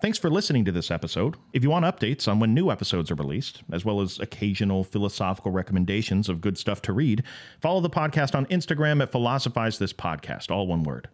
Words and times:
Thanks 0.00 0.16
for 0.16 0.30
listening 0.30 0.64
to 0.64 0.72
this 0.72 0.90
episode. 0.90 1.36
If 1.52 1.62
you 1.62 1.68
want 1.68 1.84
updates 1.84 2.26
on 2.26 2.40
when 2.40 2.54
new 2.54 2.70
episodes 2.70 3.10
are 3.10 3.16
released, 3.16 3.62
as 3.70 3.84
well 3.84 4.00
as 4.00 4.18
occasional 4.18 4.82
philosophical 4.82 5.52
recommendations 5.52 6.30
of 6.30 6.40
good 6.40 6.56
stuff 6.56 6.80
to 6.82 6.94
read, 6.94 7.22
follow 7.60 7.82
the 7.82 7.90
podcast 7.90 8.34
on 8.34 8.46
Instagram 8.46 9.02
at 9.02 9.12
Philosophize 9.12 9.78
This 9.78 9.92
Podcast, 9.92 10.50
all 10.50 10.66
one 10.66 10.84
word. 10.84 11.10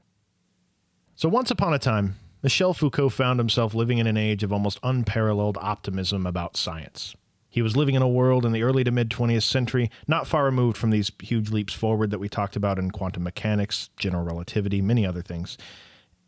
So, 1.17 1.29
once 1.29 1.51
upon 1.51 1.75
a 1.75 1.80
time, 1.80 2.14
Michel 2.45 2.75
Foucault 2.75 3.09
found 3.09 3.41
himself 3.41 3.75
living 3.75 3.99
in 3.99 4.07
an 4.07 4.17
age 4.17 4.45
of 4.45 4.53
almost 4.53 4.79
unparalleled 4.85 5.59
optimism 5.61 6.25
about 6.25 6.57
science. 6.57 7.17
He 7.49 7.63
was 7.63 7.77
living 7.77 7.97
in 7.97 8.03
a 8.03 8.09
world 8.09 8.47
in 8.47 8.53
the 8.53 8.63
early 8.63 8.85
to 8.85 8.93
mid 8.93 9.11
20th 9.11 9.43
century, 9.43 9.91
not 10.07 10.29
far 10.29 10.45
removed 10.45 10.77
from 10.77 10.91
these 10.91 11.11
huge 11.21 11.51
leaps 11.51 11.73
forward 11.73 12.13
that 12.13 12.21
we 12.21 12.29
talked 12.29 12.55
about 12.55 12.79
in 12.79 12.93
quantum 12.93 13.25
mechanics, 13.25 13.91
general 13.97 14.25
relativity, 14.25 14.81
many 14.81 15.05
other 15.05 15.23
things. 15.23 15.59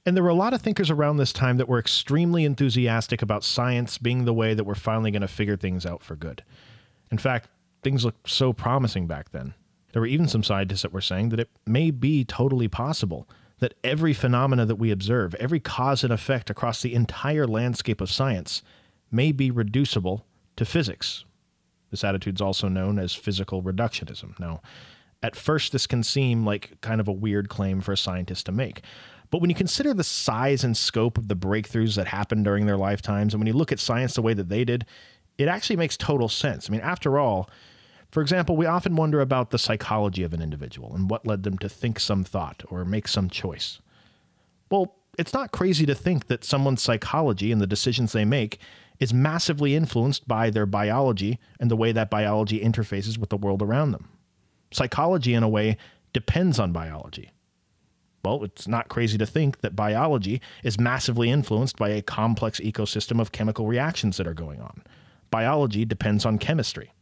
And 0.09 0.17
there 0.17 0.25
were 0.25 0.31
a 0.31 0.35
lot 0.35 0.55
of 0.55 0.63
thinkers 0.63 0.91
around 0.91 1.19
this 1.19 1.35
time 1.35 1.59
that 1.59 1.69
were 1.69 1.79
extremely 1.79 2.47
enthusiastic 2.47 3.21
about 3.21 3.45
science 3.45 3.99
being 3.99 4.25
the 4.25 4.33
way 4.33 4.55
that 4.55 4.65
we're 4.65 4.75
finally 4.75 5.11
going 5.11 5.21
to 5.21 5.29
figure 5.29 5.59
things 5.59 5.85
out 5.85 6.03
for 6.03 6.17
good. 6.17 6.43
In 7.11 7.19
fact, 7.19 7.51
things 7.83 8.07
looked 8.07 8.31
so 8.31 8.55
promising 8.55 9.07
back 9.07 9.33
then. 9.33 9.53
There 9.93 10.01
were 10.01 10.07
even 10.07 10.27
some 10.27 10.43
scientists 10.43 10.81
that 10.81 10.95
were 10.95 11.03
saying 11.03 11.29
that 11.29 11.41
it 11.41 11.51
may 11.67 11.91
be 11.91 12.25
totally 12.25 12.69
possible 12.69 13.29
that 13.59 13.75
every 13.85 14.15
phenomena 14.15 14.65
that 14.65 14.77
we 14.77 14.91
observe, 14.91 15.35
every 15.35 15.61
cause 15.61 16.03
and 16.03 16.11
effect 16.11 16.49
across 16.49 16.81
the 16.81 16.95
entire 16.95 17.47
landscape 17.47 18.01
of 18.01 18.11
science, 18.11 18.63
may 19.11 19.31
be 19.31 19.51
reducible 19.51 20.25
to 20.57 20.65
physics. 20.65 21.27
This 21.91 22.03
attitude 22.03 22.37
is 22.37 22.41
also 22.41 22.69
known 22.69 22.99
as 22.99 23.15
physical 23.15 23.63
reductionism. 23.63 24.41
Now, 24.41 24.63
at 25.23 25.37
first, 25.37 25.73
this 25.73 25.87
can 25.87 26.03
seem 26.03 26.47
like 26.47 26.81
kind 26.81 26.99
of 26.99 27.09
a 27.09 27.13
weird 27.13 27.51
claim 27.51 27.83
for 27.83 27.93
a 27.93 27.97
scientist 27.97 28.47
to 28.47 28.53
make. 28.53 28.83
But 29.31 29.41
when 29.41 29.51
you 29.51 29.57
consider 29.57 29.93
the 29.93 30.05
size 30.05 30.65
and 30.65 30.77
scope 30.77 31.19
of 31.19 31.29
the 31.29 31.37
breakthroughs 31.37 31.97
that 31.97 32.09
happened 32.09 32.45
during 32.45 32.67
their 32.67 32.77
lifetimes, 32.77 33.35
and 33.35 33.41
when 33.41 33.47
you 33.47 33.53
look 33.53 33.73
at 33.73 33.79
science 33.79 34.15
the 34.15 34.23
way 34.23 34.35
that 34.35 34.49
they 34.49 34.65
did, 34.65 34.87
it 35.37 35.49
actually 35.49 35.77
makes 35.77 35.97
total 35.97 36.29
sense. 36.29 36.69
I 36.69 36.73
mean, 36.73 36.81
after 36.81 37.19
all, 37.19 37.51
for 38.11 38.23
example, 38.23 38.57
we 38.57 38.67
often 38.67 38.97
wonder 38.97 39.21
about 39.21 39.51
the 39.51 39.59
psychology 39.59 40.23
of 40.23 40.33
an 40.33 40.41
individual 40.41 40.95
and 40.95 41.11
what 41.11 41.27
led 41.27 41.43
them 41.43 41.59
to 41.59 41.69
think 41.69 42.01
some 42.01 42.25
thought 42.25 42.63
or 42.71 42.85
make 42.85 43.07
some 43.07 43.29
choice. 43.29 43.81
Well, 44.71 44.95
it's 45.19 45.35
not 45.35 45.53
crazy 45.53 45.85
to 45.87 45.95
think 45.95 46.29
that 46.29 46.45
someone's 46.45 46.83
psychology 46.83 47.53
and 47.53 47.61
the 47.61 47.67
decisions 47.67 48.13
they 48.13 48.25
make 48.25 48.59
is 48.99 49.13
massively 49.13 49.75
influenced 49.75 50.27
by 50.27 50.51
their 50.51 50.67
biology 50.67 51.39
and 51.61 51.71
the 51.71 51.77
way 51.77 51.93
that 51.93 52.11
biology 52.11 52.61
interfaces 52.61 53.19
with 53.19 53.31
the 53.31 53.37
world 53.37 53.63
around 53.63 53.93
them. 53.93 54.09
Psychology, 54.71 55.35
in 55.35 55.43
a 55.43 55.49
way, 55.49 55.77
depends 56.13 56.59
on 56.59 56.73
biology. 56.73 57.31
Well, 58.25 58.45
it's 58.45 58.67
not 58.69 58.89
crazy 58.89 59.17
to 59.19 59.27
think 59.27 59.61
that 59.61 59.77
biology 59.77 60.41
is 60.63 60.79
massively 60.79 61.31
influenced 61.31 61.77
by 61.77 61.91
a 61.91 62.03
complex 62.03 62.61
ecosystem 62.61 63.21
of 63.21 63.33
chemical 63.33 63.67
reactions 63.67 64.17
that 64.17 64.27
are 64.27 64.35
going 64.35 64.61
on. 64.61 64.83
Biology 65.31 65.85
depends 65.85 66.27
on 66.27 66.39
chemistry. 66.39 66.93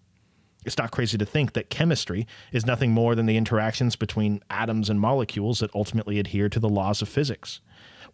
It's 0.65 0.79
not 0.79 0.91
crazy 0.91 1.17
to 1.17 1.25
think 1.25 1.53
that 1.53 1.71
chemistry 1.71 2.27
is 2.53 2.67
nothing 2.67 2.91
more 2.91 3.15
than 3.15 3.27
the 3.27 3.37
interactions 3.37 3.95
between 3.95 4.43
atoms 4.51 4.91
and 4.91 5.01
molecules 5.01 5.61
that 5.61 5.75
ultimately 5.75 6.19
adhere 6.19 6.49
to 6.49 6.59
the 6.59 6.69
laws 6.69 7.01
of 7.01 7.09
physics. 7.09 7.61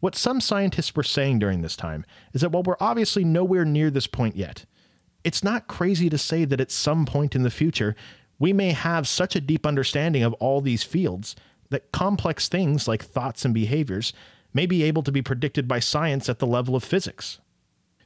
What 0.01 0.15
some 0.15 0.41
scientists 0.41 0.95
were 0.95 1.03
saying 1.03 1.39
during 1.39 1.63
this 1.63 1.77
time 1.77 2.05
is 2.35 2.43
that 2.43 2.51
while 2.51 2.63
we're 2.63 2.77
obviously 2.79 3.25
nowhere 3.25 3.65
near 3.65 3.91
this 3.91 4.07
point 4.07 4.37
yet, 4.37 4.67
it's 5.25 5.43
not 5.43 5.69
crazy 5.69 6.11
to 6.11 6.19
say 6.19 6.45
that 6.45 6.61
at 6.61 6.71
some 6.71 7.07
point 7.07 7.35
in 7.35 7.43
the 7.43 7.51
future, 7.51 7.97
we 8.39 8.53
may 8.53 8.73
have 8.73 9.09
such 9.09 9.35
a 9.35 9.41
deep 9.41 9.65
understanding 9.65 10.23
of 10.23 10.35
all 10.35 10.61
these 10.61 10.83
fields 10.83 11.35
that 11.73 11.93
complex 11.93 12.49
things 12.49 12.87
like 12.87 13.03
thoughts 13.03 13.45
and 13.45 13.53
behaviors 13.53 14.13
may 14.55 14.67
be 14.67 14.83
able 14.83 15.03
to 15.03 15.13
be 15.13 15.23
predicted 15.23 15.67
by 15.67 15.81
science 15.81 16.29
at 16.29 16.39
the 16.39 16.47
level 16.47 16.77
of 16.77 16.85
physics. 16.85 17.39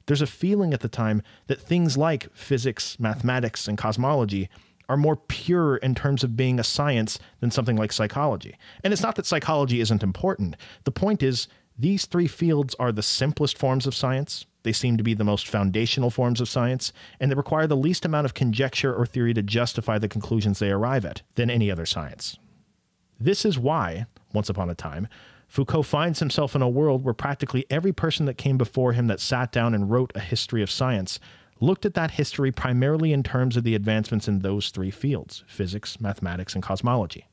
There's 0.06 0.22
a 0.22 0.26
feeling 0.26 0.72
at 0.72 0.80
the 0.80 0.88
time 0.88 1.22
that 1.48 1.60
things 1.60 1.96
like 1.96 2.32
physics, 2.34 2.98
mathematics, 2.98 3.66
and 3.68 3.76
cosmology 3.76 4.48
are 4.88 4.96
more 4.96 5.16
pure 5.16 5.76
in 5.76 5.96
terms 5.96 6.22
of 6.22 6.36
being 6.36 6.60
a 6.60 6.64
science 6.64 7.18
than 7.40 7.50
something 7.50 7.76
like 7.76 7.92
psychology. 7.92 8.56
And 8.84 8.92
it's 8.92 9.02
not 9.02 9.16
that 9.16 9.26
psychology 9.26 9.80
isn't 9.80 10.04
important. 10.04 10.56
The 10.84 10.92
point 10.92 11.22
is, 11.22 11.48
these 11.78 12.06
three 12.06 12.28
fields 12.28 12.74
are 12.78 12.92
the 12.92 13.02
simplest 13.02 13.58
forms 13.58 13.86
of 13.86 13.94
science. 13.94 14.46
They 14.62 14.72
seem 14.72 14.96
to 14.96 15.04
be 15.04 15.14
the 15.14 15.24
most 15.24 15.48
foundational 15.48 16.10
forms 16.10 16.40
of 16.40 16.48
science, 16.48 16.92
and 17.20 17.30
they 17.30 17.34
require 17.34 17.66
the 17.66 17.76
least 17.76 18.04
amount 18.04 18.24
of 18.24 18.34
conjecture 18.34 18.94
or 18.94 19.06
theory 19.06 19.34
to 19.34 19.42
justify 19.42 19.98
the 19.98 20.08
conclusions 20.08 20.58
they 20.58 20.70
arrive 20.70 21.04
at 21.04 21.22
than 21.34 21.50
any 21.50 21.70
other 21.70 21.84
science. 21.84 22.38
This 23.18 23.44
is 23.44 23.58
why, 23.58 24.06
once 24.32 24.48
upon 24.48 24.70
a 24.70 24.74
time, 24.74 25.08
Foucault 25.48 25.84
finds 25.84 26.18
himself 26.18 26.54
in 26.54 26.62
a 26.62 26.68
world 26.68 27.04
where 27.04 27.14
practically 27.14 27.64
every 27.70 27.92
person 27.92 28.26
that 28.26 28.36
came 28.36 28.58
before 28.58 28.92
him 28.92 29.06
that 29.06 29.20
sat 29.20 29.52
down 29.52 29.74
and 29.74 29.90
wrote 29.90 30.12
a 30.14 30.20
history 30.20 30.62
of 30.62 30.70
science 30.70 31.18
looked 31.60 31.86
at 31.86 31.94
that 31.94 32.12
history 32.12 32.52
primarily 32.52 33.12
in 33.12 33.22
terms 33.22 33.56
of 33.56 33.64
the 33.64 33.74
advancements 33.74 34.28
in 34.28 34.40
those 34.40 34.70
three 34.70 34.90
fields 34.90 35.44
physics, 35.46 36.00
mathematics, 36.00 36.54
and 36.54 36.62
cosmology. 36.62 37.26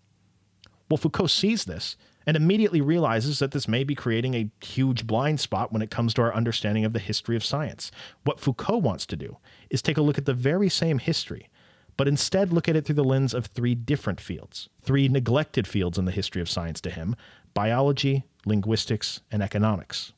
Well, 0.90 0.98
Foucault 0.98 1.28
sees 1.28 1.66
this 1.66 1.98
and 2.26 2.38
immediately 2.38 2.80
realizes 2.80 3.40
that 3.40 3.52
this 3.52 3.68
may 3.68 3.84
be 3.84 3.96
creating 3.96 4.34
a 4.34 4.50
huge 4.64 5.06
blind 5.06 5.40
spot 5.40 5.74
when 5.74 5.82
it 5.82 5.92
comes 5.92 6.14
to 6.14 6.22
our 6.22 6.34
understanding 6.34 6.86
of 6.86 6.94
the 6.94 7.00
history 7.00 7.36
of 7.36 7.44
science. 7.44 7.92
What 8.24 8.40
Foucault 8.40 8.78
wants 8.78 9.06
to 9.08 9.18
do 9.18 9.38
is 9.70 9.82
take 9.82 9.98
a 9.98 10.02
look 10.02 10.18
at 10.18 10.26
the 10.26 10.34
very 10.34 10.70
same 10.70 11.00
history 11.00 11.50
but 11.98 12.08
instead 12.08 12.52
look 12.52 12.68
at 12.68 12.76
it 12.76 12.86
through 12.86 12.96
the 12.96 13.04
lens 13.04 13.34
of 13.34 13.48
three 13.48 13.76
different 13.76 14.20
fields, 14.20 14.70
three 14.82 15.08
neglected 15.08 15.68
fields 15.68 15.98
in 15.98 16.06
the 16.06 16.12
history 16.12 16.42
of 16.42 16.50
science 16.50 16.82
to 16.82 16.90
him 16.90 17.16
biology, 17.54 18.24
linguistics, 18.46 19.22
and 19.32 19.44
economics. 19.44 20.12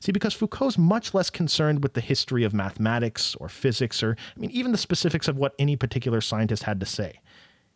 See, 0.00 0.12
because 0.12 0.34
Foucault's 0.34 0.78
much 0.78 1.14
less 1.14 1.30
concerned 1.30 1.82
with 1.82 1.94
the 1.94 2.00
history 2.00 2.42
of 2.42 2.54
mathematics 2.54 3.34
or 3.36 3.48
physics 3.48 4.02
or, 4.02 4.16
I 4.36 4.40
mean, 4.40 4.50
even 4.50 4.72
the 4.72 4.78
specifics 4.78 5.28
of 5.28 5.36
what 5.36 5.54
any 5.58 5.76
particular 5.76 6.20
scientist 6.20 6.64
had 6.64 6.80
to 6.80 6.86
say. 6.86 7.20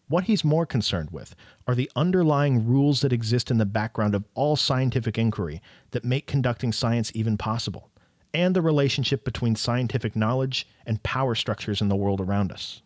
What 0.08 0.24
he's 0.24 0.44
more 0.44 0.66
concerned 0.66 1.10
with 1.10 1.34
are 1.66 1.74
the 1.74 1.90
underlying 1.96 2.66
rules 2.66 3.00
that 3.00 3.12
exist 3.12 3.50
in 3.50 3.58
the 3.58 3.64
background 3.64 4.14
of 4.14 4.24
all 4.34 4.56
scientific 4.56 5.16
inquiry 5.16 5.62
that 5.92 6.04
make 6.04 6.26
conducting 6.26 6.72
science 6.72 7.12
even 7.14 7.38
possible, 7.38 7.88
and 8.34 8.54
the 8.54 8.62
relationship 8.62 9.24
between 9.24 9.56
scientific 9.56 10.16
knowledge 10.16 10.66
and 10.84 11.02
power 11.02 11.34
structures 11.34 11.80
in 11.80 11.88
the 11.88 11.96
world 11.96 12.20
around 12.20 12.52
us. 12.52 12.82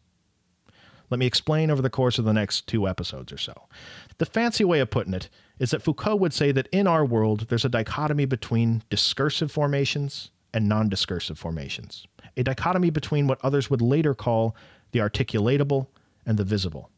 Let 1.11 1.19
me 1.19 1.27
explain 1.27 1.71
over 1.71 1.83
the 1.83 1.91
course 1.91 2.19
of 2.19 2.25
the 2.25 2.33
next 2.33 2.67
two 2.67 2.89
episodes 2.89 3.33
or 3.33 3.39
so. 3.39 3.69
The 4.19 4.27
fancy 4.27 4.65
way 4.65 4.81
of 4.81 4.91
putting 4.91 5.15
it 5.15 5.29
is 5.59 5.71
that 5.71 5.83
Foucault 5.83 6.17
would 6.17 6.33
say 6.33 6.53
that 6.53 6.69
in 6.73 6.87
our 6.87 7.05
world, 7.05 7.47
there's 7.49 7.65
a 7.65 7.71
dichotomy 7.71 8.25
between 8.25 8.83
discursive 8.91 9.51
formations 9.51 10.31
and 10.53 10.69
non 10.69 10.89
discursive 10.89 11.39
formations, 11.39 12.07
a 12.37 12.43
dichotomy 12.43 12.91
between 12.91 13.27
what 13.27 13.45
others 13.45 13.71
would 13.71 13.83
later 13.83 14.15
call 14.15 14.57
the 14.93 14.99
articulatable 14.99 15.87
and 16.25 16.39
the 16.39 16.45
visible. 16.45 16.91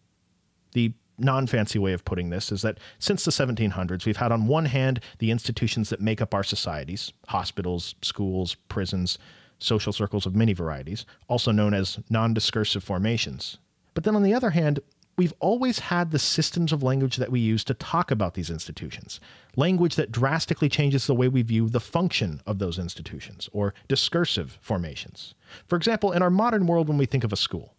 The 0.72 0.92
non 1.18 1.46
fancy 1.46 1.78
way 1.78 1.92
of 1.92 2.04
putting 2.04 2.30
this 2.30 2.52
is 2.52 2.62
that 2.62 2.78
since 2.98 3.24
the 3.24 3.30
1700s, 3.30 4.06
we've 4.06 4.16
had 4.16 4.32
on 4.32 4.46
one 4.46 4.66
hand 4.66 5.00
the 5.18 5.30
institutions 5.30 5.90
that 5.90 6.00
make 6.00 6.20
up 6.22 6.34
our 6.34 6.44
societies 6.44 7.12
hospitals, 7.28 7.94
schools, 8.02 8.54
prisons, 8.68 9.18
social 9.58 9.92
circles 9.92 10.26
of 10.26 10.34
many 10.34 10.52
varieties, 10.52 11.04
also 11.26 11.50
known 11.50 11.74
as 11.74 11.98
non 12.08 12.32
discursive 12.32 12.84
formations, 12.84 13.58
but 13.98 14.04
then 14.04 14.14
on 14.14 14.22
the 14.22 14.32
other 14.32 14.50
hand, 14.50 14.78
we've 15.16 15.34
always 15.40 15.80
had 15.80 16.12
the 16.12 16.20
systems 16.20 16.72
of 16.72 16.84
language 16.84 17.16
that 17.16 17.32
we 17.32 17.40
use 17.40 17.64
to 17.64 17.74
talk 17.74 18.12
about 18.12 18.34
these 18.34 18.48
institutions. 18.48 19.18
Language 19.56 19.96
that 19.96 20.12
drastically 20.12 20.68
changes 20.68 21.08
the 21.08 21.16
way 21.16 21.26
we 21.26 21.42
view 21.42 21.68
the 21.68 21.80
function 21.80 22.40
of 22.46 22.60
those 22.60 22.78
institutions, 22.78 23.48
or 23.52 23.74
discursive 23.88 24.56
formations. 24.60 25.34
For 25.66 25.74
example, 25.74 26.12
in 26.12 26.22
our 26.22 26.30
modern 26.30 26.68
world, 26.68 26.88
when 26.88 26.96
we 26.96 27.06
think 27.06 27.24
of 27.24 27.32
a 27.32 27.36
school, 27.36 27.74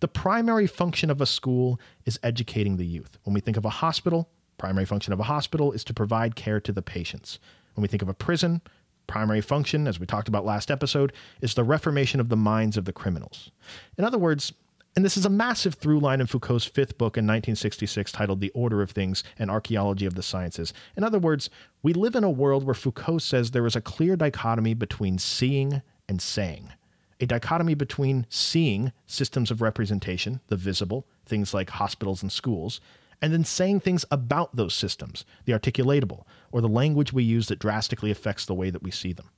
the 0.00 0.08
primary 0.08 0.66
function 0.66 1.10
of 1.10 1.20
a 1.20 1.26
school 1.26 1.78
is 2.06 2.18
educating 2.24 2.76
the 2.76 2.84
youth. 2.84 3.16
When 3.22 3.32
we 3.32 3.40
think 3.40 3.56
of 3.56 3.64
a 3.64 3.70
hospital, 3.70 4.28
primary 4.58 4.84
function 4.84 5.12
of 5.12 5.20
a 5.20 5.30
hospital 5.30 5.70
is 5.70 5.84
to 5.84 5.94
provide 5.94 6.34
care 6.34 6.58
to 6.58 6.72
the 6.72 6.82
patients. 6.82 7.38
When 7.74 7.82
we 7.82 7.88
think 7.88 8.02
of 8.02 8.08
a 8.08 8.14
prison, 8.14 8.62
primary 9.06 9.42
function, 9.42 9.86
as 9.86 10.00
we 10.00 10.06
talked 10.06 10.26
about 10.26 10.44
last 10.44 10.72
episode, 10.72 11.12
is 11.40 11.54
the 11.54 11.62
reformation 11.62 12.18
of 12.18 12.30
the 12.30 12.36
minds 12.36 12.76
of 12.76 12.84
the 12.84 12.92
criminals. 12.92 13.52
In 13.96 14.04
other 14.04 14.18
words, 14.18 14.52
and 14.96 15.04
this 15.04 15.18
is 15.18 15.26
a 15.26 15.30
massive 15.30 15.74
through 15.74 16.00
line 16.00 16.22
in 16.22 16.26
Foucault's 16.26 16.64
fifth 16.64 16.96
book 16.96 17.18
in 17.18 17.26
1966 17.26 18.10
titled 18.10 18.40
The 18.40 18.50
Order 18.50 18.80
of 18.80 18.92
Things 18.92 19.22
and 19.38 19.50
Archaeology 19.50 20.06
of 20.06 20.14
the 20.14 20.22
Sciences. 20.22 20.72
In 20.96 21.04
other 21.04 21.18
words, 21.18 21.50
we 21.82 21.92
live 21.92 22.14
in 22.14 22.24
a 22.24 22.30
world 22.30 22.64
where 22.64 22.74
Foucault 22.74 23.18
says 23.18 23.50
there 23.50 23.66
is 23.66 23.76
a 23.76 23.82
clear 23.82 24.16
dichotomy 24.16 24.72
between 24.72 25.18
seeing 25.18 25.82
and 26.08 26.22
saying. 26.22 26.72
A 27.20 27.26
dichotomy 27.26 27.74
between 27.74 28.26
seeing 28.30 28.90
systems 29.04 29.50
of 29.50 29.60
representation, 29.60 30.40
the 30.46 30.56
visible, 30.56 31.06
things 31.26 31.52
like 31.52 31.70
hospitals 31.70 32.22
and 32.22 32.32
schools, 32.32 32.80
and 33.20 33.34
then 33.34 33.44
saying 33.44 33.80
things 33.80 34.06
about 34.10 34.56
those 34.56 34.74
systems, 34.74 35.26
the 35.44 35.52
articulatable, 35.52 36.24
or 36.50 36.62
the 36.62 36.68
language 36.68 37.12
we 37.12 37.22
use 37.22 37.48
that 37.48 37.58
drastically 37.58 38.10
affects 38.10 38.46
the 38.46 38.54
way 38.54 38.70
that 38.70 38.82
we 38.82 38.90
see 38.90 39.12
them. 39.12 39.28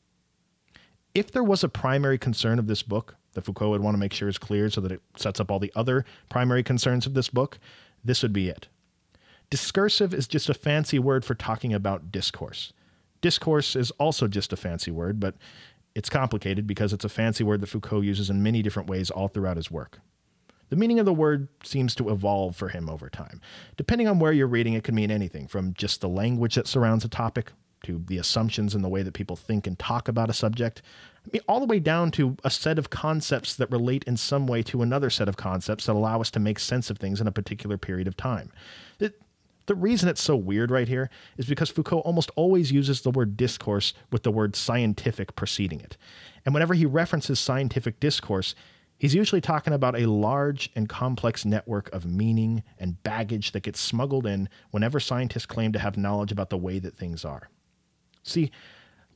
If 1.19 1.33
there 1.33 1.43
was 1.43 1.65
a 1.65 1.69
primary 1.69 2.17
concern 2.17 2.61
of 2.61 2.69
this 2.69 2.85
book 2.85 3.17
that 3.33 3.45
Foucault 3.45 3.71
would 3.71 3.81
want 3.81 3.95
to 3.95 3.99
make 3.99 4.13
sure 4.13 4.29
is 4.29 4.39
clear 4.39 4.71
so 4.71 4.81
that 4.83 4.93
it 4.93 5.03
sets 5.17 5.41
up 5.41 5.51
all 5.51 5.59
the 5.59 5.73
other 5.75 6.05
primary 6.29 6.63
concerns 6.63 7.07
of 7.07 7.15
this 7.15 7.29
book, 7.29 7.59
this 8.05 8.23
would 8.23 8.33
be 8.33 8.49
it. 8.49 8.69
Discursive 9.51 10.15
is 10.15 10.29
just 10.29 10.49
a 10.49 10.55
fancy 10.55 11.01
word 11.01 11.25
for 11.25 11.35
talking 11.35 11.75
about 11.75 12.13
discourse. 12.13 12.73
Discourse 13.21 13.75
is 13.75 13.91
also 13.99 14.29
just 14.29 14.53
a 14.53 14.57
fancy 14.57 14.93
word, 14.93 15.19
but 15.19 15.35
it's 15.93 16.09
complicated 16.09 16.69
because 16.69 16.93
it's 16.93 17.05
a 17.05 17.09
fancy 17.09 17.43
word 17.43 17.63
that 17.63 17.67
Foucault 17.67 18.03
uses 18.03 18.31
in 18.31 18.41
many 18.41 18.63
different 18.63 18.89
ways 18.89 19.11
all 19.11 19.27
throughout 19.27 19.57
his 19.57 19.73
work. 19.73 19.99
The 20.69 20.77
meaning 20.77 21.01
of 21.01 21.05
the 21.05 21.13
word 21.13 21.49
seems 21.65 21.97
to 21.97 22.11
evolve 22.11 22.55
for 22.55 22.69
him 22.69 22.89
over 22.89 23.11
time. 23.11 23.41
Depending 23.77 24.07
on 24.07 24.21
where 24.21 24.31
you're 24.31 24.47
reading, 24.47 24.75
it 24.75 24.85
can 24.85 24.95
mean 24.95 25.11
anything 25.11 25.49
from 25.49 25.75
just 25.75 26.01
the 26.01 26.09
language 26.09 26.55
that 26.55 26.69
surrounds 26.69 27.05
a 27.05 27.09
topic 27.09 27.51
to 27.85 28.03
the 28.07 28.19
assumptions 28.19 28.75
and 28.75 28.85
the 28.85 28.89
way 28.89 29.03
that 29.03 29.15
people 29.15 29.37
think 29.37 29.67
and 29.67 29.79
talk 29.79 30.09
about 30.09 30.31
a 30.31 30.35
subject, 30.35 30.83
I 31.27 31.31
mean, 31.33 31.43
all 31.47 31.61
the 31.61 31.67
way 31.67 31.79
down 31.79 32.11
to 32.13 32.37
a 32.45 32.51
set 32.51 32.79
of 32.79 32.91
concepts 32.91 33.55
that 33.57 33.71
relate 33.71 34.05
in 34.05 34.17
some 34.17 34.47
way 34.47 34.63
to 34.65 34.83
another 34.83 35.11
set 35.11 35.29
of 35.29 35.37
concepts 35.37 35.87
that 35.87 35.93
allow 35.93 36.21
us 36.21 36.31
to 36.33 36.41
make 36.41 36.59
sense 36.59 36.91
of 36.91 36.99
things 36.99 37.21
in 37.21 37.27
a 37.27 37.33
particular 37.33 37.77
period 37.77 38.09
of 38.09 38.17
time. 38.17 38.51
It, 38.99 39.21
the 39.67 39.75
reason 39.75 40.09
it's 40.09 40.23
so 40.23 40.35
weird 40.35 40.71
right 40.71 40.89
here 40.89 41.11
is 41.37 41.47
because 41.47 41.69
Foucault 41.69 42.01
almost 42.01 42.31
always 42.37 42.73
uses 42.73 43.03
the 43.03 43.11
word 43.11 43.37
discourse 43.37 43.93
with 44.11 44.23
the 44.23 44.31
word 44.31 44.57
scientific 44.57 45.37
preceding 45.37 45.81
it. 45.81 45.99
And 46.47 46.55
whenever 46.55 46.73
he 46.73 46.87
references 46.87 47.39
scientific 47.39 48.01
discourse, 48.01 48.55
he's 48.97 49.15
usually 49.15 49.43
talking 49.43 49.75
about 49.75 49.99
a 49.99 50.07
large 50.07 50.71
and 50.75 50.89
complex 50.89 51.45
network 51.45 51.93
of 51.93 52.07
meaning 52.07 52.63
and 52.79 53.03
baggage 53.03 53.53
that 53.53 53.65
gets 53.65 53.79
smuggled 53.79 54.25
in 54.25 54.49
whenever 54.71 54.99
scientists 54.99 55.45
claim 55.45 55.73
to 55.73 55.79
have 55.79 55.99
knowledge 55.99 56.33
about 56.33 56.49
the 56.49 56.57
way 56.57 56.79
that 56.79 56.97
things 56.97 57.23
are. 57.23 57.51
See, 58.29 58.51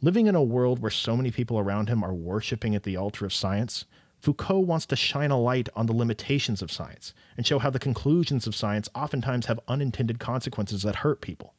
living 0.01 0.27
in 0.27 0.35
a 0.35 0.43
world 0.43 0.79
where 0.79 0.91
so 0.91 1.17
many 1.17 1.31
people 1.31 1.59
around 1.59 1.89
him 1.89 2.03
are 2.03 2.15
worshiping 2.15 2.75
at 2.75 2.83
the 2.83 2.97
altar 2.97 3.27
of 3.27 3.35
science, 3.35 3.85
Foucault 4.21 4.61
wants 4.61 4.87
to 4.87 4.97
shine 4.97 5.31
a 5.31 5.39
light 5.39 5.69
on 5.75 5.87
the 5.87 5.93
limitations 5.93 6.63
of 6.63 6.73
science 6.73 7.13
and 7.37 7.47
show 7.47 7.59
how 7.59 7.71
the 7.71 7.79
conclusions 7.79 8.47
of 8.47 8.55
science 8.55 8.89
oftentimes 8.95 9.47
have 9.47 9.61
unintended 9.69 10.19
consequences 10.19 10.83
that 10.83 10.97
hurt 10.97 11.21
people. 11.21 11.55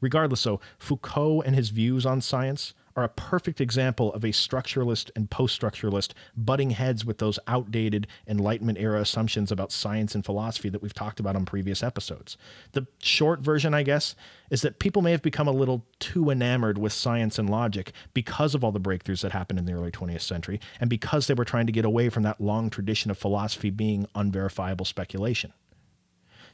Regardless, 0.00 0.44
though, 0.44 0.60
Foucault 0.78 1.42
and 1.42 1.54
his 1.54 1.70
views 1.70 2.06
on 2.06 2.20
science 2.20 2.72
are 2.96 3.04
a 3.04 3.08
perfect 3.08 3.60
example 3.60 4.12
of 4.12 4.24
a 4.24 4.28
structuralist 4.28 5.10
and 5.16 5.30
post 5.30 5.60
structuralist 5.60 6.12
butting 6.36 6.70
heads 6.70 7.04
with 7.04 7.18
those 7.18 7.38
outdated 7.46 8.06
Enlightenment 8.26 8.78
era 8.78 9.00
assumptions 9.00 9.50
about 9.50 9.72
science 9.72 10.14
and 10.14 10.24
philosophy 10.24 10.68
that 10.68 10.82
we've 10.82 10.94
talked 10.94 11.20
about 11.20 11.36
on 11.36 11.44
previous 11.44 11.82
episodes. 11.82 12.36
The 12.72 12.86
short 13.02 13.40
version, 13.40 13.74
I 13.74 13.82
guess, 13.82 14.14
is 14.50 14.62
that 14.62 14.78
people 14.78 15.02
may 15.02 15.12
have 15.12 15.22
become 15.22 15.48
a 15.48 15.52
little 15.52 15.84
too 15.98 16.30
enamored 16.30 16.78
with 16.78 16.92
science 16.92 17.38
and 17.38 17.48
logic 17.48 17.92
because 18.14 18.54
of 18.54 18.62
all 18.62 18.72
the 18.72 18.80
breakthroughs 18.80 19.22
that 19.22 19.32
happened 19.32 19.58
in 19.58 19.64
the 19.64 19.72
early 19.72 19.90
20th 19.90 20.20
century 20.20 20.60
and 20.80 20.90
because 20.90 21.26
they 21.26 21.34
were 21.34 21.44
trying 21.44 21.66
to 21.66 21.72
get 21.72 21.84
away 21.84 22.08
from 22.08 22.22
that 22.22 22.40
long 22.40 22.70
tradition 22.70 23.10
of 23.10 23.18
philosophy 23.18 23.70
being 23.70 24.06
unverifiable 24.14 24.84
speculation. 24.84 25.52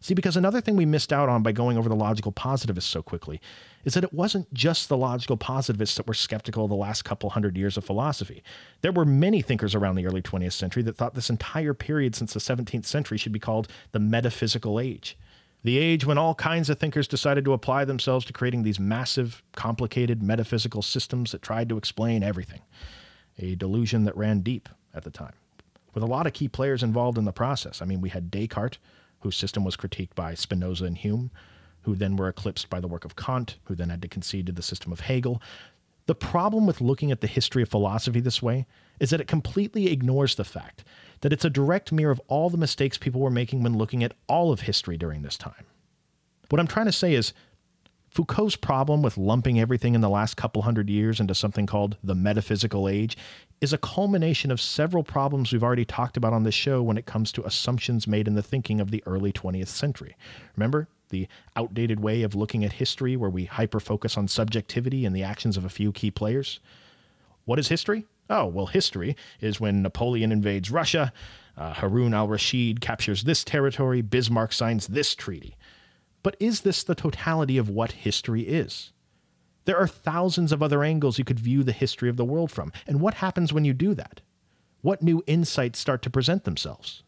See, 0.00 0.14
because 0.14 0.36
another 0.36 0.60
thing 0.60 0.76
we 0.76 0.86
missed 0.86 1.12
out 1.12 1.28
on 1.28 1.42
by 1.42 1.52
going 1.52 1.76
over 1.76 1.88
the 1.88 1.96
logical 1.96 2.32
positivists 2.32 2.90
so 2.90 3.02
quickly 3.02 3.40
is 3.84 3.94
that 3.94 4.04
it 4.04 4.12
wasn't 4.12 4.52
just 4.54 4.88
the 4.88 4.96
logical 4.96 5.36
positivists 5.36 5.96
that 5.96 6.06
were 6.06 6.14
skeptical 6.14 6.64
of 6.64 6.70
the 6.70 6.76
last 6.76 7.04
couple 7.04 7.30
hundred 7.30 7.56
years 7.56 7.76
of 7.76 7.84
philosophy. 7.84 8.42
There 8.82 8.92
were 8.92 9.04
many 9.04 9.42
thinkers 9.42 9.74
around 9.74 9.96
the 9.96 10.06
early 10.06 10.22
20th 10.22 10.52
century 10.52 10.82
that 10.84 10.96
thought 10.96 11.14
this 11.14 11.30
entire 11.30 11.74
period 11.74 12.14
since 12.14 12.32
the 12.32 12.40
17th 12.40 12.84
century 12.84 13.18
should 13.18 13.32
be 13.32 13.38
called 13.38 13.68
the 13.92 13.98
metaphysical 13.98 14.78
age. 14.78 15.16
The 15.64 15.78
age 15.78 16.06
when 16.06 16.18
all 16.18 16.34
kinds 16.36 16.70
of 16.70 16.78
thinkers 16.78 17.08
decided 17.08 17.44
to 17.44 17.52
apply 17.52 17.84
themselves 17.84 18.24
to 18.26 18.32
creating 18.32 18.62
these 18.62 18.78
massive, 18.78 19.42
complicated 19.56 20.22
metaphysical 20.22 20.82
systems 20.82 21.32
that 21.32 21.42
tried 21.42 21.68
to 21.68 21.76
explain 21.76 22.22
everything. 22.22 22.62
A 23.38 23.56
delusion 23.56 24.04
that 24.04 24.16
ran 24.16 24.40
deep 24.40 24.68
at 24.94 25.02
the 25.02 25.10
time, 25.10 25.34
with 25.94 26.02
a 26.02 26.06
lot 26.06 26.26
of 26.26 26.32
key 26.32 26.48
players 26.48 26.82
involved 26.82 27.18
in 27.18 27.24
the 27.24 27.32
process. 27.32 27.82
I 27.82 27.86
mean, 27.86 28.00
we 28.00 28.08
had 28.10 28.30
Descartes, 28.30 28.78
whose 29.20 29.36
system 29.36 29.64
was 29.64 29.76
critiqued 29.76 30.14
by 30.14 30.34
Spinoza 30.34 30.84
and 30.84 30.98
Hume, 30.98 31.30
who 31.82 31.94
then 31.94 32.16
were 32.16 32.28
eclipsed 32.28 32.68
by 32.70 32.80
the 32.80 32.88
work 32.88 33.04
of 33.04 33.16
Kant, 33.16 33.56
who 33.64 33.74
then 33.74 33.90
had 33.90 34.02
to 34.02 34.08
concede 34.08 34.46
to 34.46 34.52
the 34.52 34.62
system 34.62 34.92
of 34.92 35.00
Hegel. 35.00 35.40
The 36.06 36.14
problem 36.14 36.66
with 36.66 36.80
looking 36.80 37.10
at 37.10 37.20
the 37.20 37.26
history 37.26 37.62
of 37.62 37.68
philosophy 37.68 38.20
this 38.20 38.42
way 38.42 38.66
is 38.98 39.10
that 39.10 39.20
it 39.20 39.26
completely 39.26 39.88
ignores 39.88 40.34
the 40.34 40.44
fact 40.44 40.84
that 41.20 41.32
it's 41.32 41.44
a 41.44 41.50
direct 41.50 41.92
mirror 41.92 42.10
of 42.10 42.20
all 42.28 42.50
the 42.50 42.56
mistakes 42.56 42.98
people 42.98 43.20
were 43.20 43.30
making 43.30 43.62
when 43.62 43.76
looking 43.76 44.02
at 44.02 44.14
all 44.26 44.52
of 44.52 44.62
history 44.62 44.96
during 44.96 45.22
this 45.22 45.36
time. 45.36 45.66
What 46.48 46.60
I'm 46.60 46.66
trying 46.66 46.86
to 46.86 46.92
say 46.92 47.14
is 47.14 47.32
Foucault's 48.18 48.56
problem 48.56 49.00
with 49.00 49.16
lumping 49.16 49.60
everything 49.60 49.94
in 49.94 50.00
the 50.00 50.08
last 50.08 50.36
couple 50.36 50.62
hundred 50.62 50.90
years 50.90 51.20
into 51.20 51.36
something 51.36 51.66
called 51.66 51.96
the 52.02 52.16
metaphysical 52.16 52.88
age 52.88 53.16
is 53.60 53.72
a 53.72 53.78
culmination 53.78 54.50
of 54.50 54.60
several 54.60 55.04
problems 55.04 55.52
we've 55.52 55.62
already 55.62 55.84
talked 55.84 56.16
about 56.16 56.32
on 56.32 56.42
this 56.42 56.52
show 56.52 56.82
when 56.82 56.98
it 56.98 57.06
comes 57.06 57.30
to 57.30 57.46
assumptions 57.46 58.08
made 58.08 58.26
in 58.26 58.34
the 58.34 58.42
thinking 58.42 58.80
of 58.80 58.90
the 58.90 59.04
early 59.06 59.32
20th 59.32 59.68
century. 59.68 60.16
Remember 60.56 60.88
the 61.10 61.28
outdated 61.54 62.00
way 62.00 62.22
of 62.22 62.34
looking 62.34 62.64
at 62.64 62.72
history 62.72 63.14
where 63.14 63.30
we 63.30 63.44
hyper 63.44 63.78
focus 63.78 64.18
on 64.18 64.26
subjectivity 64.26 65.06
and 65.06 65.14
the 65.14 65.22
actions 65.22 65.56
of 65.56 65.64
a 65.64 65.68
few 65.68 65.92
key 65.92 66.10
players? 66.10 66.58
What 67.44 67.60
is 67.60 67.68
history? 67.68 68.04
Oh, 68.28 68.46
well, 68.46 68.66
history 68.66 69.14
is 69.40 69.60
when 69.60 69.80
Napoleon 69.80 70.32
invades 70.32 70.72
Russia, 70.72 71.12
uh, 71.56 71.72
Harun 71.74 72.14
al 72.14 72.26
Rashid 72.26 72.80
captures 72.80 73.22
this 73.22 73.44
territory, 73.44 74.02
Bismarck 74.02 74.52
signs 74.52 74.88
this 74.88 75.14
treaty. 75.14 75.54
But 76.22 76.36
is 76.40 76.62
this 76.62 76.82
the 76.82 76.94
totality 76.94 77.58
of 77.58 77.68
what 77.68 77.92
history 77.92 78.42
is? 78.42 78.92
There 79.64 79.76
are 79.76 79.86
thousands 79.86 80.52
of 80.52 80.62
other 80.62 80.82
angles 80.82 81.18
you 81.18 81.24
could 81.24 81.38
view 81.38 81.62
the 81.62 81.72
history 81.72 82.08
of 82.08 82.16
the 82.16 82.24
world 82.24 82.50
from. 82.50 82.72
And 82.86 83.00
what 83.00 83.14
happens 83.14 83.52
when 83.52 83.64
you 83.64 83.74
do 83.74 83.94
that? 83.94 84.20
What 84.80 85.02
new 85.02 85.22
insights 85.26 85.78
start 85.78 86.02
to 86.02 86.10
present 86.10 86.44
themselves? 86.44 87.02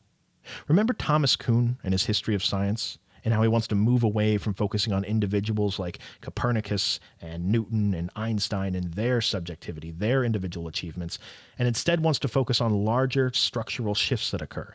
Remember 0.68 0.92
Thomas 0.92 1.36
Kuhn 1.36 1.78
and 1.82 1.92
his 1.94 2.06
history 2.06 2.34
of 2.34 2.44
science? 2.44 2.98
and 3.24 3.34
how 3.34 3.42
he 3.42 3.48
wants 3.48 3.66
to 3.68 3.74
move 3.74 4.02
away 4.02 4.38
from 4.38 4.54
focusing 4.54 4.92
on 4.92 5.04
individuals 5.04 5.78
like 5.78 5.98
Copernicus 6.20 7.00
and 7.20 7.50
Newton 7.50 7.94
and 7.94 8.10
Einstein 8.16 8.74
and 8.74 8.94
their 8.94 9.20
subjectivity, 9.20 9.90
their 9.90 10.24
individual 10.24 10.68
achievements, 10.68 11.18
and 11.58 11.68
instead 11.68 12.02
wants 12.02 12.18
to 12.20 12.28
focus 12.28 12.60
on 12.60 12.84
larger 12.84 13.30
structural 13.34 13.94
shifts 13.94 14.30
that 14.30 14.42
occur 14.42 14.74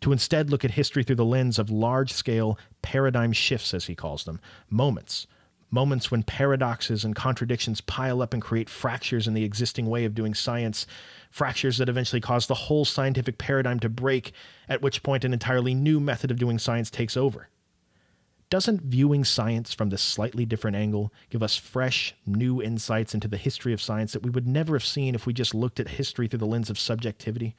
to 0.00 0.12
instead 0.12 0.50
look 0.50 0.64
at 0.64 0.72
history 0.72 1.02
through 1.02 1.16
the 1.16 1.24
lens 1.24 1.58
of 1.58 1.70
large 1.70 2.12
scale 2.12 2.58
paradigm 2.82 3.32
shifts, 3.32 3.74
as 3.74 3.86
he 3.86 3.94
calls 3.94 4.24
them, 4.24 4.40
moments. 4.70 5.26
Moments 5.70 6.10
when 6.10 6.22
paradoxes 6.22 7.04
and 7.04 7.14
contradictions 7.14 7.82
pile 7.82 8.22
up 8.22 8.32
and 8.32 8.42
create 8.42 8.70
fractures 8.70 9.28
in 9.28 9.34
the 9.34 9.44
existing 9.44 9.86
way 9.86 10.06
of 10.06 10.14
doing 10.14 10.34
science, 10.34 10.86
fractures 11.30 11.76
that 11.76 11.90
eventually 11.90 12.22
cause 12.22 12.46
the 12.46 12.54
whole 12.54 12.86
scientific 12.86 13.36
paradigm 13.36 13.78
to 13.80 13.88
break, 13.90 14.32
at 14.68 14.80
which 14.80 15.02
point 15.02 15.24
an 15.24 15.34
entirely 15.34 15.74
new 15.74 16.00
method 16.00 16.30
of 16.30 16.38
doing 16.38 16.58
science 16.58 16.90
takes 16.90 17.18
over. 17.18 17.48
Doesn't 18.50 18.84
viewing 18.84 19.24
science 19.24 19.74
from 19.74 19.90
this 19.90 20.02
slightly 20.02 20.46
different 20.46 20.74
angle 20.74 21.12
give 21.28 21.42
us 21.42 21.56
fresh, 21.56 22.14
new 22.24 22.62
insights 22.62 23.12
into 23.12 23.28
the 23.28 23.36
history 23.36 23.74
of 23.74 23.82
science 23.82 24.14
that 24.14 24.22
we 24.22 24.30
would 24.30 24.46
never 24.46 24.74
have 24.74 24.84
seen 24.84 25.14
if 25.14 25.26
we 25.26 25.34
just 25.34 25.54
looked 25.54 25.78
at 25.78 25.88
history 25.88 26.28
through 26.28 26.38
the 26.38 26.46
lens 26.46 26.70
of 26.70 26.78
subjectivity? 26.78 27.54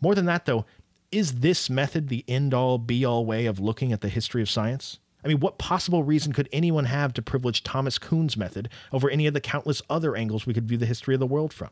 More 0.00 0.16
than 0.16 0.26
that, 0.26 0.46
though, 0.46 0.64
is 1.10 1.40
this 1.40 1.70
method 1.70 2.08
the 2.08 2.24
end 2.28 2.52
all 2.52 2.78
be 2.78 3.04
all 3.04 3.24
way 3.24 3.46
of 3.46 3.60
looking 3.60 3.92
at 3.92 4.00
the 4.00 4.08
history 4.08 4.42
of 4.42 4.50
science? 4.50 4.98
I 5.24 5.28
mean, 5.28 5.40
what 5.40 5.58
possible 5.58 6.04
reason 6.04 6.32
could 6.32 6.48
anyone 6.52 6.84
have 6.84 7.12
to 7.14 7.22
privilege 7.22 7.62
Thomas 7.62 7.98
Kuhn's 7.98 8.36
method 8.36 8.68
over 8.92 9.10
any 9.10 9.26
of 9.26 9.34
the 9.34 9.40
countless 9.40 9.82
other 9.90 10.16
angles 10.16 10.46
we 10.46 10.54
could 10.54 10.68
view 10.68 10.78
the 10.78 10.86
history 10.86 11.14
of 11.14 11.20
the 11.20 11.26
world 11.26 11.52
from? 11.52 11.70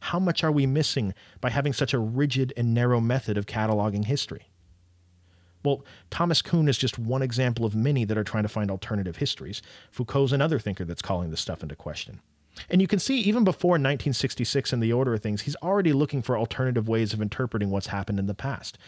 How 0.00 0.18
much 0.18 0.44
are 0.44 0.52
we 0.52 0.66
missing 0.66 1.14
by 1.40 1.50
having 1.50 1.72
such 1.72 1.92
a 1.92 1.98
rigid 1.98 2.52
and 2.56 2.74
narrow 2.74 3.00
method 3.00 3.36
of 3.36 3.46
cataloging 3.46 4.04
history? 4.04 4.50
Well, 5.64 5.84
Thomas 6.10 6.42
Kuhn 6.42 6.68
is 6.68 6.78
just 6.78 6.98
one 6.98 7.22
example 7.22 7.64
of 7.64 7.74
many 7.74 8.04
that 8.04 8.16
are 8.16 8.22
trying 8.22 8.44
to 8.44 8.48
find 8.48 8.70
alternative 8.70 9.16
histories. 9.16 9.62
Foucault's 9.90 10.32
another 10.32 10.60
thinker 10.60 10.84
that's 10.84 11.02
calling 11.02 11.30
this 11.30 11.40
stuff 11.40 11.62
into 11.62 11.74
question. 11.74 12.20
And 12.70 12.80
you 12.80 12.86
can 12.86 12.98
see 12.98 13.18
even 13.20 13.44
before 13.44 13.72
1966 13.72 14.72
in 14.72 14.80
the 14.80 14.92
order 14.92 15.14
of 15.14 15.22
things, 15.22 15.42
he's 15.42 15.56
already 15.56 15.92
looking 15.92 16.22
for 16.22 16.38
alternative 16.38 16.88
ways 16.88 17.12
of 17.12 17.20
interpreting 17.20 17.70
what's 17.70 17.88
happened 17.88 18.18
in 18.18 18.26
the 18.26 18.34
past. 18.34 18.78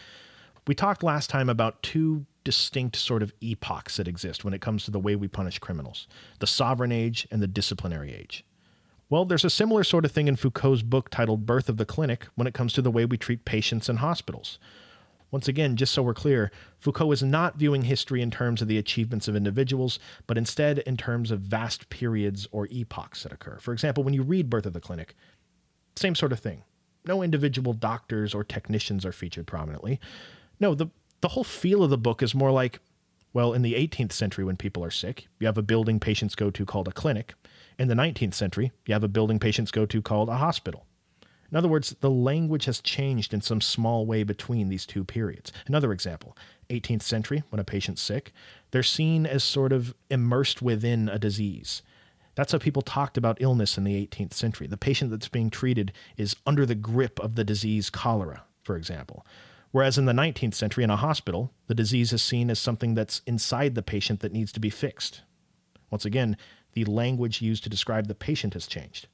We 0.67 0.75
talked 0.75 1.03
last 1.03 1.29
time 1.29 1.49
about 1.49 1.81
two 1.81 2.25
distinct 2.43 2.95
sort 2.95 3.21
of 3.21 3.33
epochs 3.41 3.97
that 3.97 4.07
exist 4.07 4.43
when 4.43 4.53
it 4.53 4.61
comes 4.61 4.83
to 4.85 4.91
the 4.91 4.99
way 4.99 5.15
we 5.15 5.27
punish 5.27 5.59
criminals 5.59 6.07
the 6.39 6.47
sovereign 6.47 6.91
age 6.91 7.27
and 7.31 7.41
the 7.41 7.47
disciplinary 7.47 8.13
age. 8.13 8.43
Well, 9.09 9.25
there's 9.25 9.45
a 9.45 9.49
similar 9.49 9.83
sort 9.83 10.05
of 10.05 10.11
thing 10.11 10.27
in 10.27 10.35
Foucault's 10.35 10.83
book 10.83 11.09
titled 11.09 11.45
Birth 11.45 11.67
of 11.69 11.77
the 11.77 11.85
Clinic 11.85 12.27
when 12.35 12.45
it 12.45 12.53
comes 12.53 12.73
to 12.73 12.81
the 12.81 12.91
way 12.91 13.05
we 13.05 13.17
treat 13.17 13.43
patients 13.43 13.89
in 13.89 13.97
hospitals. 13.97 14.59
Once 15.31 15.47
again, 15.47 15.75
just 15.75 15.93
so 15.93 16.01
we're 16.01 16.13
clear, 16.13 16.51
Foucault 16.79 17.11
is 17.11 17.21
not 17.21 17.57
viewing 17.57 17.83
history 17.83 18.21
in 18.21 18.31
terms 18.31 18.61
of 18.61 18.67
the 18.67 18.77
achievements 18.77 19.27
of 19.27 19.35
individuals, 19.35 19.99
but 20.25 20.37
instead 20.37 20.79
in 20.79 20.97
terms 20.97 21.29
of 21.29 21.41
vast 21.41 21.89
periods 21.89 22.47
or 22.51 22.67
epochs 22.71 23.23
that 23.23 23.31
occur. 23.31 23.57
For 23.59 23.71
example, 23.71 24.03
when 24.03 24.13
you 24.13 24.23
read 24.23 24.49
Birth 24.49 24.65
of 24.65 24.73
the 24.73 24.79
Clinic, 24.79 25.15
same 25.95 26.15
sort 26.15 26.31
of 26.31 26.39
thing. 26.39 26.63
No 27.05 27.21
individual 27.21 27.73
doctors 27.73 28.33
or 28.33 28.43
technicians 28.43 29.05
are 29.05 29.11
featured 29.11 29.47
prominently. 29.47 29.99
No, 30.59 30.73
the, 30.73 30.87
the 31.21 31.29
whole 31.29 31.43
feel 31.43 31.83
of 31.83 31.89
the 31.89 31.97
book 31.97 32.23
is 32.23 32.33
more 32.33 32.51
like, 32.51 32.79
well, 33.31 33.53
in 33.53 33.61
the 33.61 33.75
18th 33.75 34.11
century, 34.11 34.43
when 34.43 34.57
people 34.57 34.83
are 34.83 34.91
sick, 34.91 35.27
you 35.39 35.45
have 35.45 35.57
a 35.57 35.63
building 35.63 35.99
patients 35.99 36.35
go 36.35 36.49
to 36.49 36.65
called 36.65 36.87
a 36.87 36.91
clinic. 36.91 37.35
In 37.77 37.87
the 37.87 37.95
19th 37.95 38.33
century, 38.33 38.71
you 38.87 38.93
have 38.93 39.03
a 39.03 39.07
building 39.07 39.39
patients 39.39 39.71
go 39.71 39.85
to 39.85 40.01
called 40.01 40.29
a 40.29 40.37
hospital. 40.37 40.85
In 41.51 41.57
other 41.57 41.67
words, 41.67 41.95
the 41.99 42.11
language 42.11 42.65
has 42.65 42.79
changed 42.79 43.33
in 43.33 43.41
some 43.41 43.61
small 43.61 44.05
way 44.05 44.23
between 44.23 44.69
these 44.69 44.85
two 44.85 45.03
periods. 45.03 45.51
Another 45.67 45.91
example 45.91 46.37
18th 46.69 47.01
century, 47.01 47.43
when 47.49 47.59
a 47.59 47.63
patient's 47.63 48.01
sick, 48.01 48.31
they're 48.71 48.83
seen 48.83 49.25
as 49.25 49.43
sort 49.43 49.73
of 49.73 49.95
immersed 50.09 50.61
within 50.61 51.09
a 51.09 51.17
disease. 51.17 51.81
That's 52.35 52.51
how 52.51 52.59
people 52.59 52.83
talked 52.83 53.17
about 53.17 53.41
illness 53.41 53.77
in 53.77 53.83
the 53.83 54.07
18th 54.07 54.33
century. 54.33 54.67
The 54.67 54.77
patient 54.77 55.11
that's 55.11 55.27
being 55.27 55.49
treated 55.49 55.91
is 56.15 56.35
under 56.45 56.65
the 56.65 56.75
grip 56.75 57.19
of 57.19 57.35
the 57.35 57.43
disease 57.43 57.89
cholera, 57.89 58.43
for 58.63 58.77
example. 58.77 59.25
Whereas 59.71 59.97
in 59.97 60.05
the 60.05 60.13
19th 60.13 60.53
century, 60.53 60.83
in 60.83 60.89
a 60.89 60.95
hospital, 60.95 61.51
the 61.67 61.75
disease 61.75 62.13
is 62.13 62.21
seen 62.21 62.49
as 62.49 62.59
something 62.59 62.93
that's 62.93 63.21
inside 63.25 63.75
the 63.75 63.83
patient 63.83 64.21
that 64.21 64.31
needs 64.31 64.51
to 64.53 64.59
be 64.59 64.69
fixed. 64.69 65.21
Once 65.89 66.05
again, 66.05 66.37
the 66.73 66.85
language 66.85 67.41
used 67.41 67.63
to 67.63 67.69
describe 67.69 68.07
the 68.07 68.15
patient 68.15 68.53
has 68.53 68.67
changed. 68.67 69.07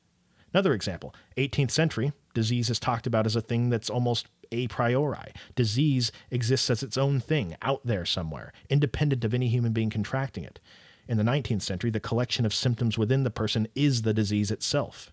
Another 0.54 0.74
example 0.74 1.14
18th 1.38 1.72
century, 1.72 2.14
disease 2.36 2.70
is 2.70 2.80
talked 2.80 3.08
about 3.08 3.26
as 3.26 3.36
a 3.36 3.42
thing 3.42 3.72
that's 3.72 3.90
almost 3.90 4.28
a 4.52 4.68
priori. 4.68 5.34
Disease 5.56 6.12
exists 6.30 6.70
as 6.70 6.84
its 6.84 6.98
own 6.98 7.20
thing, 7.20 7.56
out 7.64 7.82
there 7.84 8.06
somewhere, 8.06 8.54
independent 8.70 9.26
of 9.26 9.34
any 9.34 9.48
human 9.48 9.74
being 9.74 9.90
contracting 9.90 10.44
it. 10.44 10.60
In 11.08 11.18
the 11.18 11.24
19th 11.24 11.64
century, 11.64 11.90
the 11.90 12.00
collection 12.00 12.46
of 12.46 12.54
symptoms 12.54 12.98
within 12.98 13.24
the 13.24 13.32
person 13.32 13.68
is 13.74 14.04
the 14.04 14.14
disease 14.14 14.52
itself. 14.52 15.12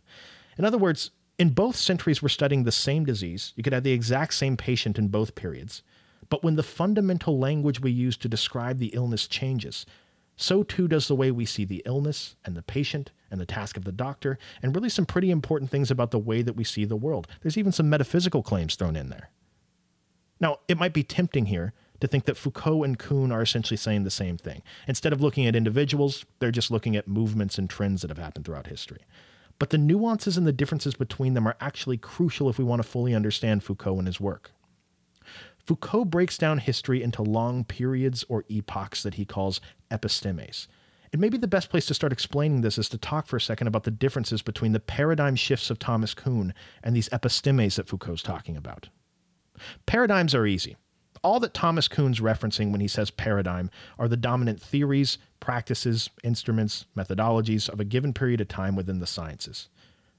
In 0.58 0.66
other 0.66 0.78
words, 0.78 1.10
in 1.38 1.50
both 1.50 1.76
centuries, 1.76 2.22
we're 2.22 2.28
studying 2.28 2.64
the 2.64 2.72
same 2.72 3.04
disease. 3.04 3.52
You 3.56 3.62
could 3.62 3.72
have 3.72 3.84
the 3.84 3.92
exact 3.92 4.34
same 4.34 4.56
patient 4.56 4.98
in 4.98 5.08
both 5.08 5.34
periods. 5.34 5.82
But 6.28 6.42
when 6.42 6.56
the 6.56 6.62
fundamental 6.62 7.38
language 7.38 7.80
we 7.80 7.90
use 7.90 8.16
to 8.18 8.28
describe 8.28 8.78
the 8.78 8.94
illness 8.94 9.26
changes, 9.26 9.84
so 10.36 10.62
too 10.62 10.88
does 10.88 11.08
the 11.08 11.14
way 11.14 11.30
we 11.30 11.44
see 11.44 11.64
the 11.64 11.82
illness 11.86 12.36
and 12.44 12.56
the 12.56 12.62
patient 12.62 13.10
and 13.30 13.40
the 13.40 13.46
task 13.46 13.76
of 13.76 13.84
the 13.84 13.92
doctor, 13.92 14.38
and 14.62 14.74
really 14.74 14.88
some 14.88 15.06
pretty 15.06 15.30
important 15.30 15.70
things 15.70 15.90
about 15.90 16.10
the 16.10 16.18
way 16.18 16.42
that 16.42 16.56
we 16.56 16.64
see 16.64 16.84
the 16.84 16.96
world. 16.96 17.26
There's 17.40 17.56
even 17.56 17.72
some 17.72 17.88
metaphysical 17.88 18.42
claims 18.42 18.74
thrown 18.74 18.96
in 18.96 19.08
there. 19.08 19.30
Now, 20.40 20.58
it 20.68 20.78
might 20.78 20.92
be 20.92 21.04
tempting 21.04 21.46
here 21.46 21.72
to 22.00 22.08
think 22.08 22.24
that 22.24 22.36
Foucault 22.36 22.82
and 22.82 22.98
Kuhn 22.98 23.30
are 23.30 23.42
essentially 23.42 23.76
saying 23.76 24.02
the 24.02 24.10
same 24.10 24.36
thing. 24.36 24.62
Instead 24.88 25.12
of 25.12 25.20
looking 25.20 25.46
at 25.46 25.54
individuals, 25.54 26.26
they're 26.40 26.50
just 26.50 26.70
looking 26.70 26.96
at 26.96 27.06
movements 27.06 27.58
and 27.58 27.70
trends 27.70 28.02
that 28.02 28.10
have 28.10 28.18
happened 28.18 28.44
throughout 28.44 28.66
history. 28.66 29.02
But 29.60 29.70
the 29.70 29.78
nuances 29.78 30.36
and 30.36 30.44
the 30.44 30.52
differences 30.52 30.94
between 30.94 31.34
them 31.34 31.46
are 31.46 31.56
actually 31.60 31.96
crucial 31.96 32.48
if 32.50 32.58
we 32.58 32.64
want 32.64 32.82
to 32.82 32.88
fully 32.88 33.14
understand 33.14 33.62
Foucault 33.62 33.98
and 33.98 34.08
his 34.08 34.20
work. 34.20 34.50
Foucault 35.66 36.06
breaks 36.06 36.36
down 36.38 36.58
history 36.58 37.02
into 37.02 37.22
long 37.22 37.64
periods 37.64 38.24
or 38.28 38.44
epochs 38.48 39.02
that 39.02 39.14
he 39.14 39.24
calls 39.24 39.60
epistemes. 39.90 40.66
And 41.12 41.20
maybe 41.20 41.36
the 41.36 41.46
best 41.46 41.68
place 41.68 41.86
to 41.86 41.94
start 41.94 42.12
explaining 42.12 42.62
this 42.62 42.78
is 42.78 42.88
to 42.88 42.98
talk 42.98 43.26
for 43.26 43.36
a 43.36 43.40
second 43.40 43.66
about 43.66 43.84
the 43.84 43.90
differences 43.90 44.40
between 44.40 44.72
the 44.72 44.80
paradigm 44.80 45.36
shifts 45.36 45.70
of 45.70 45.78
Thomas 45.78 46.14
Kuhn 46.14 46.54
and 46.82 46.96
these 46.96 47.10
epistemes 47.10 47.76
that 47.76 47.86
Foucault's 47.86 48.22
talking 48.22 48.56
about. 48.56 48.88
Paradigms 49.86 50.34
are 50.34 50.46
easy. 50.46 50.76
All 51.22 51.38
that 51.40 51.54
Thomas 51.54 51.86
Kuhn's 51.86 52.18
referencing 52.18 52.72
when 52.72 52.80
he 52.80 52.88
says 52.88 53.10
paradigm 53.10 53.70
are 53.98 54.08
the 54.08 54.16
dominant 54.16 54.60
theories, 54.60 55.18
practices, 55.38 56.10
instruments, 56.24 56.86
methodologies 56.96 57.68
of 57.68 57.78
a 57.78 57.84
given 57.84 58.12
period 58.12 58.40
of 58.40 58.48
time 58.48 58.74
within 58.74 58.98
the 58.98 59.06
sciences. 59.06 59.68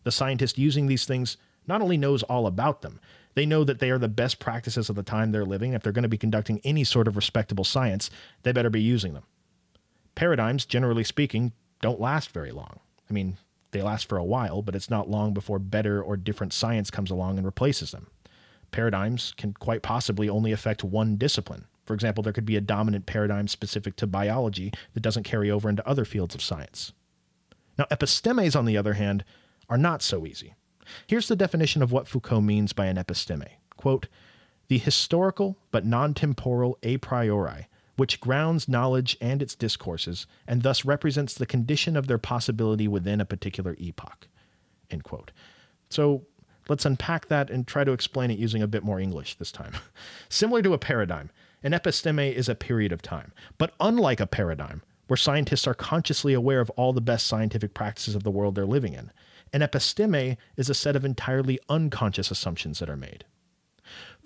The 0.03 0.11
scientist 0.11 0.57
using 0.57 0.87
these 0.87 1.05
things 1.05 1.37
not 1.67 1.81
only 1.81 1.97
knows 1.97 2.23
all 2.23 2.45
about 2.45 2.81
them, 2.81 2.99
they 3.35 3.45
know 3.45 3.63
that 3.63 3.79
they 3.79 3.89
are 3.89 3.97
the 3.97 4.07
best 4.07 4.39
practices 4.39 4.89
of 4.89 4.95
the 4.95 5.03
time 5.03 5.31
they're 5.31 5.45
living. 5.45 5.73
If 5.73 5.83
they're 5.83 5.91
going 5.91 6.03
to 6.03 6.09
be 6.09 6.17
conducting 6.17 6.61
any 6.63 6.83
sort 6.83 7.07
of 7.07 7.15
respectable 7.15 7.63
science, 7.63 8.09
they 8.43 8.51
better 8.51 8.69
be 8.69 8.81
using 8.81 9.13
them. 9.13 9.23
Paradigms, 10.15 10.65
generally 10.65 11.03
speaking, 11.03 11.53
don't 11.81 11.99
last 11.99 12.31
very 12.31 12.51
long. 12.51 12.79
I 13.09 13.13
mean, 13.13 13.37
they 13.71 13.81
last 13.81 14.07
for 14.07 14.17
a 14.17 14.23
while, 14.23 14.61
but 14.61 14.75
it's 14.75 14.89
not 14.89 15.09
long 15.09 15.33
before 15.33 15.59
better 15.59 16.01
or 16.01 16.15
different 16.15 16.53
science 16.53 16.91
comes 16.91 17.11
along 17.11 17.37
and 17.37 17.45
replaces 17.45 17.91
them. 17.91 18.07
Paradigms 18.71 19.33
can 19.37 19.53
quite 19.53 19.81
possibly 19.81 20.29
only 20.29 20.51
affect 20.51 20.83
one 20.83 21.17
discipline. 21.17 21.65
For 21.85 21.93
example, 21.93 22.23
there 22.23 22.33
could 22.33 22.45
be 22.45 22.55
a 22.55 22.61
dominant 22.61 23.05
paradigm 23.05 23.47
specific 23.47 23.95
to 23.97 24.07
biology 24.07 24.71
that 24.93 25.01
doesn't 25.01 25.23
carry 25.23 25.51
over 25.51 25.69
into 25.69 25.87
other 25.87 26.05
fields 26.05 26.33
of 26.33 26.41
science. 26.41 26.93
Now, 27.77 27.85
epistemes, 27.91 28.55
on 28.55 28.65
the 28.65 28.77
other 28.77 28.93
hand, 28.93 29.25
are 29.67 29.77
not 29.77 30.01
so 30.01 30.25
easy. 30.25 30.53
Here's 31.07 31.27
the 31.27 31.35
definition 31.35 31.81
of 31.81 31.91
what 31.91 32.07
Foucault 32.07 32.41
means 32.41 32.73
by 32.73 32.85
an 32.87 32.97
episteme 32.97 33.47
quote, 33.77 34.07
the 34.69 34.77
historical 34.77 35.57
but 35.71 35.85
non 35.85 36.13
temporal 36.13 36.77
a 36.83 36.97
priori, 36.97 37.67
which 37.95 38.21
grounds 38.21 38.67
knowledge 38.67 39.17
and 39.19 39.41
its 39.41 39.55
discourses, 39.55 40.25
and 40.47 40.61
thus 40.61 40.85
represents 40.85 41.33
the 41.33 41.45
condition 41.45 41.97
of 41.97 42.07
their 42.07 42.17
possibility 42.17 42.87
within 42.87 43.19
a 43.19 43.25
particular 43.25 43.75
epoch. 43.77 44.27
End 44.89 45.03
quote. 45.03 45.31
So 45.89 46.25
let's 46.69 46.85
unpack 46.85 47.27
that 47.27 47.49
and 47.49 47.67
try 47.67 47.83
to 47.83 47.91
explain 47.91 48.31
it 48.31 48.39
using 48.39 48.61
a 48.61 48.67
bit 48.67 48.83
more 48.83 48.99
English 48.99 49.35
this 49.35 49.51
time. 49.51 49.73
Similar 50.29 50.61
to 50.63 50.73
a 50.73 50.77
paradigm, 50.77 51.29
an 51.61 51.73
episteme 51.73 52.33
is 52.33 52.49
a 52.49 52.55
period 52.55 52.91
of 52.91 53.01
time. 53.01 53.33
But 53.57 53.73
unlike 53.79 54.19
a 54.19 54.27
paradigm, 54.27 54.81
where 55.07 55.17
scientists 55.17 55.67
are 55.67 55.73
consciously 55.73 56.33
aware 56.33 56.61
of 56.61 56.69
all 56.71 56.93
the 56.93 57.01
best 57.01 57.27
scientific 57.27 57.73
practices 57.73 58.15
of 58.15 58.23
the 58.23 58.31
world 58.31 58.55
they're 58.55 58.65
living 58.65 58.93
in, 58.93 59.11
an 59.53 59.61
episteme 59.61 60.35
is 60.57 60.69
a 60.69 60.73
set 60.73 60.95
of 60.95 61.05
entirely 61.05 61.59
unconscious 61.69 62.31
assumptions 62.31 62.79
that 62.79 62.89
are 62.89 62.97
made. 62.97 63.23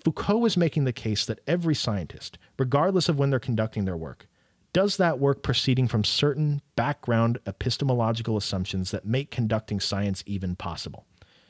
Foucault 0.02 0.46
is 0.46 0.56
making 0.56 0.84
the 0.84 0.92
case 0.92 1.26
that 1.26 1.40
every 1.46 1.74
scientist, 1.74 2.38
regardless 2.58 3.08
of 3.08 3.18
when 3.18 3.30
they're 3.30 3.38
conducting 3.38 3.84
their 3.84 3.96
work, 3.96 4.26
does 4.72 4.96
that 4.96 5.18
work 5.18 5.42
proceeding 5.42 5.88
from 5.88 6.04
certain 6.04 6.62
background 6.76 7.38
epistemological 7.46 8.36
assumptions 8.36 8.90
that 8.90 9.04
make 9.04 9.30
conducting 9.30 9.80
science 9.80 10.22
even 10.26 10.54
possible. 10.56 11.04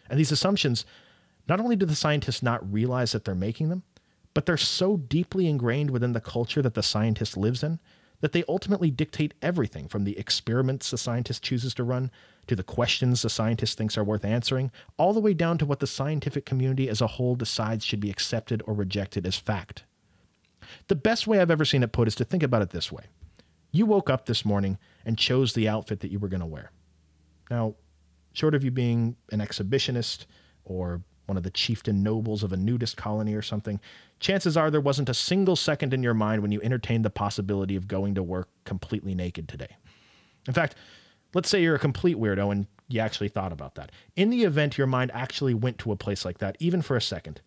And 0.09 0.19
these 0.19 0.33
assumptions, 0.33 0.85
not 1.49 1.61
only 1.61 1.77
do 1.77 1.87
the 1.87 1.95
scientists 1.95 2.43
not 2.43 2.73
realize 2.73 3.13
that 3.13 3.25
they're 3.25 3.35
making 3.35 3.69
them, 3.69 3.83
but 4.35 4.47
they're 4.47 4.57
so 4.57 4.97
deeply 4.97 5.47
ingrained 5.47 5.91
within 5.91 6.13
the 6.13 6.21
culture 6.21 6.63
that 6.63 6.75
the 6.75 6.83
scientist 6.83 7.37
lives 7.37 7.63
in 7.63 7.81
that 8.21 8.33
they 8.33 8.45
ultimately 8.49 8.91
dictate 8.91 9.35
everything 9.43 9.89
from 9.89 10.05
the 10.05 10.19
experiments 10.19 10.91
the 10.91 10.99
scientist 10.99 11.43
chooses 11.43 11.75
to 11.75 11.85
run 11.85 12.11
to 12.47 12.57
the 12.57 12.63
questions 12.63 13.23
the 13.23 13.31
scientist 13.31 13.79
thinks 13.79 13.97
are 13.97 14.05
worth 14.05 14.25
answering, 14.25 14.71
all 14.97 15.13
the 15.13 15.21
way 15.21 15.35
down 15.35 15.59
to 15.59 15.67
what 15.67 15.81
the 15.81 15.87
scientific 15.87 16.45
community 16.45 16.89
as 16.89 17.01
a 17.01 17.07
whole 17.07 17.37
decides 17.37 17.85
should 17.85 18.01
be 18.01 18.11
accepted 18.11 18.63
or 18.67 18.75
rejected 18.75 19.27
as 19.27 19.37
fact. 19.37 19.85
The 20.89 20.97
best 20.97 21.27
way 21.27 21.41
I've 21.41 21.51
ever 21.51 21.65
seen 21.65 21.83
it 21.83 21.93
put 21.93 22.09
is 22.09 22.15
to 22.17 22.25
think 22.25 22.43
about 22.43 22.63
it 22.63 22.71
this 22.71 22.91
way 22.91 23.05
You 23.71 23.87
woke 23.87 24.11
up 24.11 24.27
this 24.27 24.45
morning 24.45 24.79
and 25.05 25.17
chose 25.17 25.53
the 25.53 25.69
outfit 25.69 26.01
that 26.01 26.11
you 26.11 26.19
were 26.19 26.29
going 26.29 26.41
to 26.41 26.47
wear. 26.47 26.73
Now, 27.51 27.75
short 28.33 28.55
of 28.55 28.65
you 28.65 28.71
being 28.71 29.17
an 29.31 29.41
exhibitionist 29.41 30.27
or 30.65 31.03
one 31.29 31.37
of 31.37 31.43
the 31.43 31.51
chieftain 31.51 32.03
nobles 32.03 32.43
of 32.43 32.53
a 32.53 32.57
nudist 32.57 32.97
colony 32.97 33.35
or 33.35 33.43
something, 33.43 33.79
chances 34.19 34.57
are 34.57 34.71
there 34.71 34.81
wasn't 34.81 35.11
a 35.11 35.15
single 35.15 35.57
second 35.57 35.93
in 35.93 36.03
your 36.03 36.15
mind 36.15 36.41
when 36.41 36.51
you 36.51 36.61
entertained 36.63 37.05
the 37.05 37.11
possibility 37.11 37.77
of 37.77 37.87
going 37.87 38.15
to 38.15 38.23
work 38.23 38.49
completely 38.65 39.15
naked 39.15 39.47
today. 39.47 39.77
In 40.47 40.55
fact, 40.55 40.75
let's 41.35 41.51
say 41.51 41.63
you're 41.63 41.75
a 41.75 41.79
complete 41.79 42.17
weirdo 42.17 42.51
and 42.51 42.67
you 42.89 43.01
actually 43.01 43.29
thought 43.29 43.53
about 43.53 43.75
that. 43.75 43.93
In 44.17 44.31
the 44.31 44.45
event 44.45 44.79
your 44.79 44.87
mind 44.87 45.11
actually 45.13 45.53
went 45.53 45.79
to 45.79 45.93
a 45.93 45.97
place 45.97 46.25
like 46.25 46.39
that, 46.39 46.57
even 46.59 46.81
for 46.81 46.97
a 46.97 47.03
second, 47.03 47.43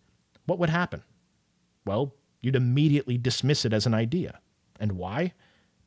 what 0.46 0.60
would 0.60 0.70
happen? 0.70 1.02
Well, 1.84 2.14
you'd 2.40 2.56
immediately 2.56 3.18
dismiss 3.18 3.64
it 3.64 3.72
as 3.72 3.84
an 3.84 3.94
idea. 3.94 4.38
And 4.78 4.92
why? 4.92 5.32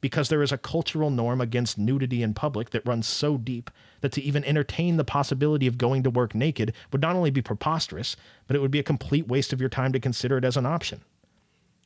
Because 0.05 0.29
there 0.29 0.43
is 0.43 0.51
a 0.51 0.57
cultural 0.59 1.09
norm 1.09 1.41
against 1.41 1.79
nudity 1.79 2.21
in 2.21 2.31
public 2.31 2.69
that 2.69 2.85
runs 2.85 3.07
so 3.07 3.39
deep 3.39 3.71
that 4.01 4.11
to 4.11 4.21
even 4.21 4.43
entertain 4.43 4.97
the 4.97 5.03
possibility 5.03 5.65
of 5.65 5.79
going 5.79 6.03
to 6.03 6.11
work 6.11 6.35
naked 6.35 6.71
would 6.91 7.01
not 7.01 7.15
only 7.15 7.31
be 7.31 7.41
preposterous, 7.41 8.15
but 8.45 8.55
it 8.55 8.59
would 8.59 8.69
be 8.69 8.77
a 8.77 8.83
complete 8.83 9.27
waste 9.27 9.51
of 9.51 9.59
your 9.59 9.67
time 9.67 9.91
to 9.91 9.99
consider 9.99 10.37
it 10.37 10.45
as 10.45 10.57
an 10.57 10.65
option. 10.67 11.01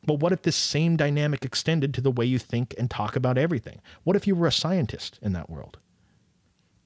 But 0.05 0.15
what 0.19 0.33
if 0.33 0.41
this 0.41 0.57
same 0.57 0.97
dynamic 0.97 1.45
extended 1.45 1.93
to 1.93 2.01
the 2.01 2.11
way 2.11 2.25
you 2.25 2.39
think 2.39 2.75
and 2.77 2.91
talk 2.91 3.15
about 3.15 3.37
everything? 3.37 3.79
What 4.03 4.17
if 4.17 4.27
you 4.27 4.35
were 4.35 4.47
a 4.47 4.51
scientist 4.51 5.17
in 5.21 5.31
that 5.31 5.49
world? 5.49 5.77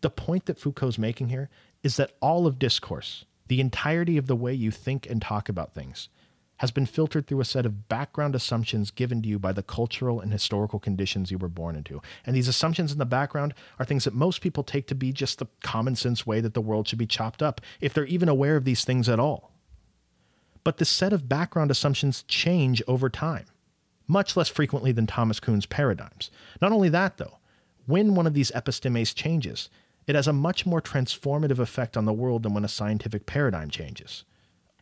The 0.01 0.11
point 0.11 0.45
that 0.45 0.59
Foucault's 0.59 0.99
making 0.99 1.29
here 1.29 1.49
is 1.81 1.97
that 1.97 2.11
all 2.21 2.45
of 2.45 2.59
discourse, 2.59 3.25
the 3.47 3.59
entirety 3.59 4.19
of 4.19 4.27
the 4.27 4.35
way 4.35 4.53
you 4.53 4.69
think 4.69 5.09
and 5.09 5.19
talk 5.19 5.49
about 5.49 5.73
things, 5.73 6.09
has 6.57 6.71
been 6.71 6.85
filtered 6.85 7.27
through 7.27 7.41
a 7.41 7.45
set 7.45 7.65
of 7.65 7.87
background 7.89 8.35
assumptions 8.35 8.91
given 8.91 9.21
to 9.21 9.27
you 9.27 9.39
by 9.39 9.51
the 9.51 9.63
cultural 9.63 10.21
and 10.21 10.31
historical 10.31 10.79
conditions 10.79 11.31
you 11.31 11.37
were 11.37 11.49
born 11.49 11.75
into. 11.75 12.01
And 12.25 12.35
these 12.35 12.47
assumptions 12.47 12.91
in 12.91 12.99
the 12.99 13.05
background 13.05 13.53
are 13.79 13.85
things 13.85 14.03
that 14.03 14.13
most 14.13 14.41
people 14.41 14.63
take 14.63 14.87
to 14.87 14.95
be 14.95 15.11
just 15.11 15.39
the 15.39 15.47
common 15.61 15.95
sense 15.95 16.25
way 16.25 16.41
that 16.41 16.53
the 16.53 16.61
world 16.61 16.87
should 16.87 16.99
be 16.99 17.07
chopped 17.07 17.41
up, 17.41 17.59
if 17.81 17.93
they're 17.93 18.05
even 18.05 18.29
aware 18.29 18.55
of 18.55 18.65
these 18.65 18.85
things 18.85 19.09
at 19.09 19.19
all. 19.19 19.51
But 20.63 20.77
this 20.77 20.89
set 20.89 21.11
of 21.11 21.27
background 21.27 21.71
assumptions 21.71 22.23
change 22.23 22.81
over 22.87 23.09
time, 23.09 23.45
much 24.07 24.37
less 24.37 24.47
frequently 24.47 24.91
than 24.91 25.07
Thomas 25.07 25.39
Kuhn's 25.39 25.65
paradigms. 25.65 26.31
Not 26.61 26.71
only 26.71 26.89
that, 26.89 27.17
though, 27.17 27.39
when 27.85 28.15
one 28.15 28.27
of 28.27 28.33
these 28.33 28.51
epistemes 28.51 29.13
changes, 29.13 29.69
it 30.07 30.15
has 30.15 30.27
a 30.27 30.33
much 30.33 30.65
more 30.65 30.81
transformative 30.81 31.59
effect 31.59 31.97
on 31.97 32.05
the 32.05 32.13
world 32.13 32.43
than 32.43 32.53
when 32.53 32.65
a 32.65 32.69
scientific 32.69 33.25
paradigm 33.25 33.69
changes. 33.69 34.23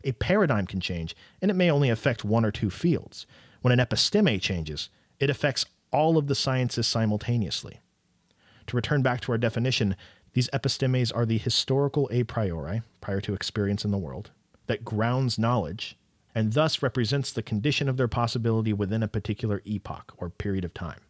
A 0.03 0.13
paradigm 0.13 0.67
can 0.67 0.79
change, 0.79 1.15
and 1.41 1.51
it 1.51 1.55
may 1.55 1.70
only 1.70 1.89
affect 1.89 2.25
one 2.25 2.46
or 2.46 2.51
two 2.51 2.70
fields. 2.70 3.25
When 3.62 3.72
an 3.72 3.79
episteme 3.79 4.41
changes, 4.41 4.89
it 5.20 5.29
affects 5.29 5.65
all 5.91 6.17
of 6.17 6.27
the 6.27 6.36
sciences 6.36 6.88
simultaneously. 6.88 7.79
To 8.67 8.75
return 8.75 9.01
back 9.01 9.22
to 9.22 9.31
our 9.31 9.38
definition, 9.38 9.96
these 10.34 10.50
epistemes 10.50 11.12
are 11.13 11.25
the 11.25 11.38
historical 11.38 12.10
a 12.12 12.24
priori, 12.24 12.81
prior 13.01 13.22
to 13.22 13.34
experience 13.34 13.84
in 13.84 13.91
the 13.91 13.98
world, 13.98 14.31
that 14.67 14.86
grounds 14.86 15.38
knowledge 15.38 15.98
and 16.34 16.53
thus 16.53 16.81
represents 16.81 17.31
the 17.31 17.43
condition 17.43 17.89
of 17.89 17.98
their 17.98 18.08
possibility 18.08 18.72
within 18.72 19.03
a 19.03 19.08
particular 19.08 19.62
epoch 19.65 20.13
or 20.17 20.29
period 20.29 20.63
of 20.63 20.74
time. 20.74 21.01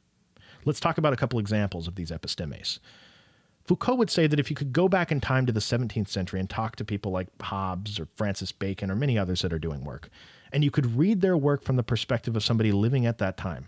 Let's 0.66 0.80
talk 0.80 0.98
about 0.98 1.14
a 1.14 1.18
couple 1.18 1.40
examples 1.40 1.88
of 1.88 1.96
these 1.96 2.12
epistemes. 2.12 2.80
Foucault 3.66 3.96
would 3.96 4.10
say 4.10 4.28
that 4.28 4.40
if 4.40 4.50
you 4.50 4.56
could 4.56 4.74
go 4.74 4.88
back 4.88 5.12
in 5.12 5.22
time 5.22 5.46
to 5.46 5.52
the 5.52 5.60
17th 5.60 6.08
century 6.08 6.40
and 6.40 6.50
talk 6.50 6.76
to 6.78 6.86
people 6.86 7.12
like 7.12 7.28
Hobbes 7.42 8.00
or 8.00 8.08
Francis 8.16 8.52
Bacon 8.52 8.90
or 8.90 8.96
many 8.96 9.18
others 9.18 9.42
that 9.42 9.54
are 9.54 9.60
doing 9.60 9.84
work, 9.84 10.10
and 10.52 10.64
you 10.64 10.72
could 10.72 10.98
read 10.98 11.22
their 11.22 11.38
work 11.38 11.64
from 11.64 11.76
the 11.76 11.84
perspective 11.84 12.36
of 12.36 12.44
somebody 12.44 12.72
living 12.72 13.06
at 13.06 13.20
that 13.20 13.38
time, 13.38 13.68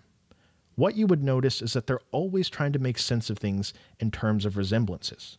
what 0.76 0.96
you 0.96 1.06
would 1.08 1.24
notice 1.24 1.62
is 1.62 1.74
that 1.74 1.88
they're 1.88 2.00
always 2.12 2.50
trying 2.50 2.74
to 2.74 2.80
make 2.80 2.98
sense 2.98 3.30
of 3.30 3.38
things 3.38 3.74
in 4.00 4.10
terms 4.10 4.46
of 4.46 4.58
resemblances. 4.58 5.38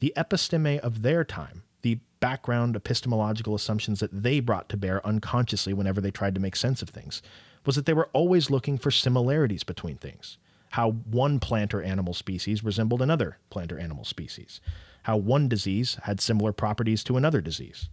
The 0.00 0.14
episteme 0.16 0.78
of 0.80 1.02
their 1.02 1.22
time, 1.22 1.62
the 1.82 1.98
background 2.20 2.76
epistemological 2.76 3.54
assumptions 3.54 4.00
that 4.00 4.22
they 4.22 4.40
brought 4.40 4.68
to 4.70 4.76
bear 4.76 5.06
unconsciously 5.06 5.74
whenever 5.74 6.00
they 6.00 6.10
tried 6.10 6.34
to 6.34 6.40
make 6.40 6.56
sense 6.56 6.80
of 6.80 6.88
things, 6.88 7.20
was 7.66 7.76
that 7.76 7.84
they 7.84 7.92
were 7.92 8.08
always 8.14 8.50
looking 8.50 8.78
for 8.78 8.90
similarities 8.90 9.64
between 9.64 9.96
things. 9.96 10.38
How 10.70 10.90
one 10.90 11.40
plant 11.40 11.74
or 11.74 11.82
animal 11.82 12.14
species 12.14 12.64
resembled 12.64 13.02
another 13.02 13.38
plant 13.50 13.72
or 13.72 13.78
animal 13.78 14.04
species. 14.04 14.60
How 15.04 15.16
one 15.16 15.48
disease 15.48 15.98
had 16.02 16.20
similar 16.20 16.52
properties 16.52 17.04
to 17.04 17.16
another 17.16 17.40
disease. 17.40 17.88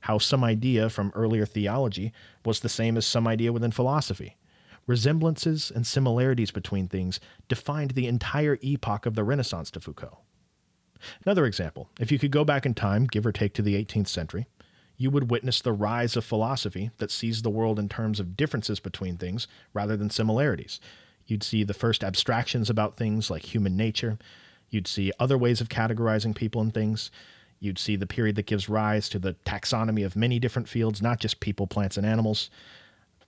How 0.00 0.18
some 0.18 0.44
idea 0.44 0.90
from 0.90 1.12
earlier 1.14 1.46
theology 1.46 2.12
was 2.44 2.60
the 2.60 2.68
same 2.68 2.96
as 2.96 3.06
some 3.06 3.26
idea 3.26 3.52
within 3.52 3.70
philosophy 3.70 4.36
resemblances 4.88 5.70
and 5.70 5.86
similarities 5.86 6.50
between 6.50 6.88
things 6.88 7.20
defined 7.46 7.92
the 7.92 8.08
entire 8.08 8.58
epoch 8.62 9.06
of 9.06 9.14
the 9.14 9.22
Renaissance 9.22 9.70
to 9.70 9.80
Foucault. 9.80 10.18
Another 11.24 11.46
example 11.46 11.90
if 12.00 12.10
you 12.10 12.18
could 12.18 12.32
go 12.32 12.44
back 12.44 12.66
in 12.66 12.74
time, 12.74 13.06
give 13.06 13.24
or 13.24 13.30
take 13.30 13.54
to 13.54 13.62
the 13.62 13.74
18th 13.84 14.08
century, 14.08 14.46
you 14.96 15.10
would 15.10 15.30
witness 15.30 15.60
the 15.60 15.72
rise 15.72 16.16
of 16.16 16.24
philosophy 16.24 16.90
that 16.98 17.12
sees 17.12 17.42
the 17.42 17.50
world 17.50 17.78
in 17.78 17.88
terms 17.88 18.18
of 18.18 18.36
differences 18.36 18.80
between 18.80 19.16
things 19.16 19.46
rather 19.72 19.96
than 19.96 20.10
similarities. 20.10 20.80
You'd 21.28 21.44
see 21.44 21.62
the 21.62 21.74
first 21.74 22.02
abstractions 22.02 22.68
about 22.68 22.96
things 22.96 23.30
like 23.30 23.54
human 23.54 23.76
nature. 23.76 24.18
You'd 24.70 24.88
see 24.88 25.12
other 25.20 25.38
ways 25.38 25.60
of 25.60 25.68
categorizing 25.68 26.34
people 26.34 26.60
and 26.60 26.74
things. 26.74 27.10
You'd 27.60 27.78
see 27.78 27.96
the 27.96 28.06
period 28.06 28.36
that 28.36 28.46
gives 28.46 28.68
rise 28.68 29.08
to 29.10 29.18
the 29.18 29.34
taxonomy 29.44 30.04
of 30.04 30.16
many 30.16 30.38
different 30.38 30.68
fields, 30.68 31.02
not 31.02 31.20
just 31.20 31.40
people, 31.40 31.66
plants, 31.66 31.96
and 31.96 32.06
animals. 32.06 32.50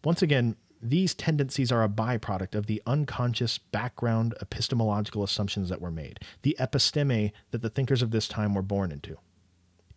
Once 0.02 0.22
again, 0.22 0.56
these 0.82 1.14
tendencies 1.14 1.70
are 1.70 1.84
a 1.84 1.88
byproduct 1.88 2.54
of 2.54 2.66
the 2.66 2.82
unconscious 2.86 3.58
background 3.58 4.34
epistemological 4.40 5.22
assumptions 5.22 5.68
that 5.68 5.80
were 5.80 5.90
made, 5.90 6.20
the 6.40 6.56
episteme 6.58 7.32
that 7.50 7.60
the 7.60 7.68
thinkers 7.68 8.00
of 8.00 8.12
this 8.12 8.26
time 8.26 8.54
were 8.54 8.62
born 8.62 8.90
into. 8.90 9.18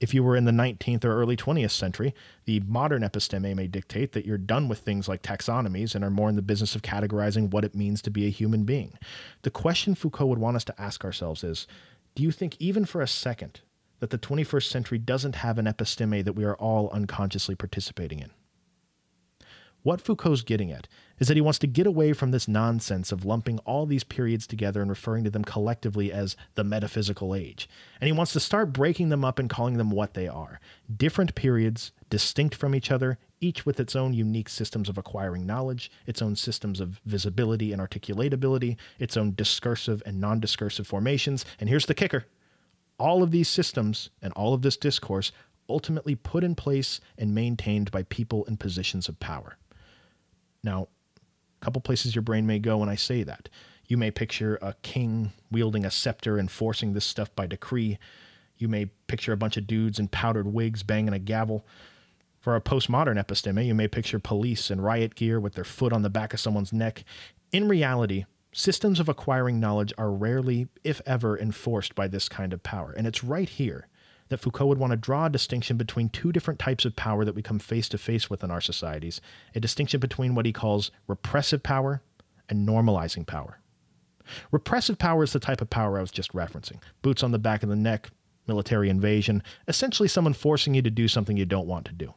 If 0.04 0.14
you 0.14 0.22
were 0.22 0.36
in 0.36 0.44
the 0.44 0.52
19th 0.52 1.06
or 1.06 1.16
early 1.16 1.38
20th 1.38 1.72
century, 1.72 2.14
the 2.44 2.60
modern 2.60 3.04
episteme 3.04 3.56
may 3.56 3.68
dictate 3.68 4.12
that 4.12 4.26
you're 4.26 4.38
done 4.38 4.68
with 4.68 4.80
things 4.80 5.08
like 5.08 5.22
taxonomies 5.22 5.96
and 5.96 6.04
are 6.04 6.10
more 6.10 6.28
in 6.28 6.36
the 6.36 6.42
business 6.42 6.76
of 6.76 6.82
categorizing 6.82 7.52
what 7.52 7.64
it 7.64 7.74
means 7.74 8.02
to 8.02 8.12
be 8.12 8.26
a 8.26 8.30
human 8.30 8.66
being. 8.66 9.00
The 9.44 9.50
question 9.50 9.96
Foucault 9.96 10.26
would 10.26 10.40
want 10.40 10.58
us 10.58 10.66
to 10.66 10.82
ask 10.82 11.06
ourselves 11.06 11.42
is 11.42 11.68
do 12.16 12.24
you 12.24 12.32
think, 12.32 12.58
even 12.60 12.84
for 12.84 13.00
a 13.00 13.08
second, 13.08 13.62
that 14.02 14.10
the 14.10 14.18
21st 14.18 14.68
century 14.68 14.98
doesn't 14.98 15.36
have 15.36 15.58
an 15.58 15.68
episteme 15.68 16.26
that 16.26 16.34
we 16.34 16.44
are 16.44 16.58
all 16.58 16.90
unconsciously 16.90 17.56
participating 17.56 18.20
in? 18.20 18.32
What 19.84 20.00
Foucault's 20.00 20.44
getting 20.44 20.72
at 20.72 20.88
is 21.20 21.28
that 21.28 21.36
he 21.36 21.42
wants 21.42 21.60
to 21.60 21.68
get 21.68 21.86
away 21.86 22.14
from 22.14 22.32
this 22.32 22.48
nonsense 22.48 23.12
of 23.12 23.26
lumping 23.26 23.60
all 23.60 23.86
these 23.86 24.06
periods 24.06 24.48
together 24.48 24.82
and 24.82 24.90
referring 24.90 25.26
to 25.26 25.30
them 25.30 25.44
collectively 25.44 26.10
as 26.10 26.38
the 26.56 26.64
metaphysical 26.64 27.36
age. 27.36 27.70
And 28.00 28.08
he 28.08 28.14
wants 28.14 28.32
to 28.34 28.40
start 28.40 28.72
breaking 28.72 29.10
them 29.10 29.26
up 29.26 29.40
and 29.40 29.50
calling 29.50 29.78
them 29.78 29.92
what 29.92 30.14
they 30.14 30.28
are 30.28 30.62
different 30.96 31.36
periods, 31.36 31.92
distinct 32.10 32.56
from 32.56 32.74
each 32.74 32.92
other, 32.92 33.18
each 33.42 33.66
with 33.66 33.78
its 33.78 33.94
own 33.94 34.14
unique 34.14 34.48
systems 34.48 34.88
of 34.88 34.98
acquiring 34.98 35.46
knowledge, 35.46 35.92
its 36.08 36.22
own 36.22 36.38
systems 36.38 36.80
of 36.80 37.02
visibility 37.06 37.74
and 37.74 37.82
articulatability, 37.82 38.78
its 39.00 39.18
own 39.18 39.34
discursive 39.36 40.02
and 40.06 40.22
non 40.22 40.40
discursive 40.40 40.88
formations. 40.88 41.44
And 41.60 41.68
here's 41.68 41.88
the 41.88 41.94
kicker 41.94 42.26
all 42.98 43.22
of 43.22 43.32
these 43.32 43.50
systems 43.50 44.10
and 44.22 44.32
all 44.34 44.54
of 44.54 44.62
this 44.62 44.78
discourse 44.78 45.34
ultimately 45.70 46.16
put 46.16 46.44
in 46.44 46.56
place 46.56 47.00
and 47.18 47.34
maintained 47.34 47.92
by 47.92 48.04
people 48.04 48.46
in 48.46 48.58
positions 48.58 49.08
of 49.08 49.20
power. 49.20 49.58
Now, 50.64 50.88
a 51.62 51.66
couple 51.66 51.82
places 51.82 52.16
your 52.16 52.22
brain 52.22 52.46
may 52.46 52.60
go 52.60 52.78
when 52.78 52.90
I 52.90 52.96
say 52.96 53.24
that. 53.24 53.50
You 53.88 53.98
may 53.98 54.12
picture 54.12 54.58
a 54.62 54.76
king 54.82 55.34
wielding 55.52 55.86
a 55.86 55.92
scepter 55.92 56.38
and 56.38 56.50
forcing 56.50 56.94
this 56.94 57.06
stuff 57.06 57.36
by 57.36 57.48
decree. 57.48 58.00
You 58.58 58.68
may 58.68 58.86
picture 59.08 59.34
a 59.34 59.38
bunch 59.38 59.58
of 59.58 59.68
dudes 59.68 60.00
in 60.00 60.08
powdered 60.08 60.48
wigs 60.48 60.84
banging 60.84 61.14
a 61.14 61.20
gavel. 61.20 61.66
For 62.40 62.56
a 62.56 62.62
postmodern 62.62 63.24
episteme, 63.24 63.66
you 63.66 63.74
may 63.74 63.88
picture 63.88 64.20
police 64.20 64.70
in 64.70 64.82
riot 64.82 65.16
gear 65.16 65.40
with 65.40 65.54
their 65.54 65.64
foot 65.64 65.94
on 65.94 66.02
the 66.02 66.10
back 66.10 66.34
of 66.34 66.40
someone's 66.40 66.74
neck. 66.74 67.04
In 67.52 67.68
reality, 67.68 68.26
systems 68.52 69.00
of 69.00 69.08
acquiring 69.08 69.60
knowledge 69.60 69.94
are 69.98 70.12
rarely, 70.12 70.68
if 70.84 71.02
ever, 71.06 71.38
enforced 71.38 71.96
by 71.96 72.08
this 72.08 72.28
kind 72.28 72.52
of 72.54 72.64
power. 72.64 72.94
And 72.98 73.08
it's 73.08 73.24
right 73.24 73.48
here 73.48 73.88
that 74.34 74.40
Foucault 74.40 74.66
would 74.66 74.80
want 74.80 74.92
to 74.92 74.98
draw 74.98 75.28
a 75.28 75.30
distinction 75.30 75.78
between 75.78 76.10
two 76.10 76.32
different 76.32 76.60
types 76.60 76.86
of 76.86 76.96
power 76.96 77.24
that 77.24 77.36
we 77.36 77.44
come 77.44 77.60
face 77.60 77.88
to 77.90 78.00
face 78.00 78.32
with 78.32 78.44
in 78.44 78.50
our 78.50 78.62
societies 78.62 79.22
a 79.54 79.60
distinction 79.60 80.00
between 80.00 80.34
what 80.34 80.48
he 80.48 80.52
calls 80.52 80.90
repressive 81.08 81.62
power 81.62 82.02
and 82.50 82.68
normalizing 82.68 83.28
power. 83.28 83.60
Repressive 84.52 84.98
power 84.98 85.24
is 85.24 85.34
the 85.34 85.40
type 85.40 85.62
of 85.62 85.70
power 85.70 86.00
I 86.00 86.02
was 86.02 86.10
just 86.10 86.34
referencing 86.34 86.82
boots 87.04 87.22
on 87.22 87.32
the 87.32 87.38
back 87.38 87.62
of 87.62 87.70
the 87.70 87.76
neck, 87.76 88.10
military 88.48 88.90
invasion, 88.90 89.44
essentially 89.68 90.10
someone 90.10 90.34
forcing 90.34 90.74
you 90.74 90.82
to 90.82 90.90
do 90.90 91.08
something 91.08 91.38
you 91.38 91.46
don't 91.46 91.68
want 91.68 91.86
to 91.86 91.94
do. 91.94 92.14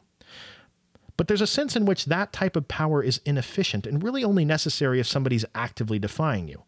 But 1.19 1.29
there's 1.29 1.43
a 1.43 1.47
sense 1.47 1.77
in 1.77 1.85
which 1.85 2.07
that 2.07 2.33
type 2.33 2.57
of 2.57 2.67
power 2.67 3.03
is 3.03 3.21
inefficient 3.27 3.87
and 3.87 4.03
really 4.03 4.25
only 4.25 4.47
necessary 4.47 5.01
if 5.01 5.07
somebody's 5.07 5.45
actively 5.55 5.99
defying 5.99 6.49
you, 6.49 6.63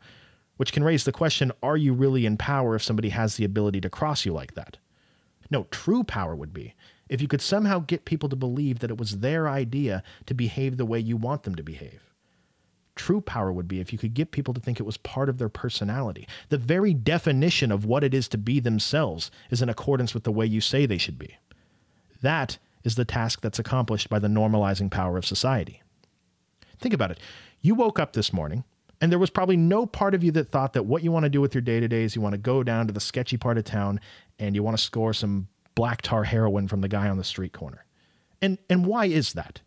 which 0.58 0.72
can 0.74 0.84
raise 0.84 1.04
the 1.04 1.12
question 1.12 1.52
are 1.62 1.78
you 1.78 1.94
really 1.94 2.26
in 2.26 2.36
power 2.36 2.74
if 2.74 2.82
somebody 2.82 3.08
has 3.08 3.36
the 3.36 3.44
ability 3.44 3.80
to 3.80 3.88
cross 3.88 4.26
you 4.26 4.34
like 4.34 4.52
that? 4.52 4.76
No, 5.50 5.64
true 5.70 6.04
power 6.04 6.34
would 6.36 6.52
be 6.52 6.74
if 7.08 7.22
you 7.22 7.28
could 7.28 7.40
somehow 7.40 7.78
get 7.80 8.04
people 8.04 8.28
to 8.28 8.36
believe 8.36 8.80
that 8.80 8.90
it 8.90 8.98
was 8.98 9.18
their 9.18 9.48
idea 9.48 10.02
to 10.26 10.34
behave 10.34 10.76
the 10.76 10.84
way 10.84 10.98
you 10.98 11.16
want 11.16 11.44
them 11.44 11.54
to 11.54 11.62
behave. 11.62 12.02
True 12.96 13.20
power 13.20 13.52
would 13.52 13.68
be 13.68 13.80
if 13.80 13.92
you 13.92 13.98
could 13.98 14.12
get 14.12 14.32
people 14.32 14.52
to 14.52 14.60
think 14.60 14.80
it 14.80 14.86
was 14.86 14.96
part 14.96 15.28
of 15.28 15.38
their 15.38 15.48
personality. 15.48 16.26
The 16.48 16.58
very 16.58 16.92
definition 16.92 17.70
of 17.70 17.84
what 17.84 18.02
it 18.02 18.12
is 18.12 18.28
to 18.28 18.38
be 18.38 18.60
themselves 18.60 19.30
is 19.50 19.62
in 19.62 19.68
accordance 19.68 20.14
with 20.14 20.24
the 20.24 20.32
way 20.32 20.44
you 20.44 20.60
say 20.60 20.84
they 20.84 20.98
should 20.98 21.18
be. 21.18 21.36
That 22.20 22.58
is 22.82 22.96
the 22.96 23.04
task 23.04 23.40
that's 23.40 23.60
accomplished 23.60 24.08
by 24.08 24.18
the 24.18 24.28
normalizing 24.28 24.90
power 24.90 25.16
of 25.16 25.24
society. 25.24 25.82
Think 26.80 26.92
about 26.92 27.12
it. 27.12 27.20
You 27.60 27.74
woke 27.74 27.98
up 27.98 28.12
this 28.12 28.32
morning, 28.32 28.64
and 29.00 29.12
there 29.12 29.18
was 29.18 29.30
probably 29.30 29.56
no 29.56 29.86
part 29.86 30.14
of 30.14 30.24
you 30.24 30.32
that 30.32 30.50
thought 30.50 30.72
that 30.72 30.86
what 30.86 31.02
you 31.02 31.12
want 31.12 31.24
to 31.24 31.30
do 31.30 31.40
with 31.40 31.54
your 31.54 31.62
day 31.62 31.80
to 31.80 31.88
day 31.88 32.02
is 32.02 32.16
you 32.16 32.22
want 32.22 32.32
to 32.32 32.38
go 32.38 32.62
down 32.62 32.86
to 32.86 32.92
the 32.92 33.00
sketchy 33.00 33.36
part 33.36 33.58
of 33.58 33.64
town 33.64 34.00
and 34.38 34.54
you 34.54 34.62
want 34.62 34.76
to 34.76 34.82
score 34.82 35.12
some 35.12 35.48
black 35.74 36.02
tar 36.02 36.24
heroin 36.24 36.66
from 36.66 36.80
the 36.80 36.88
guy 36.88 37.08
on 37.08 37.16
the 37.16 37.24
street 37.24 37.52
corner. 37.52 37.84
And 38.42 38.58
and 38.68 38.86
why 38.86 39.06
is 39.06 39.34
that? 39.34 39.60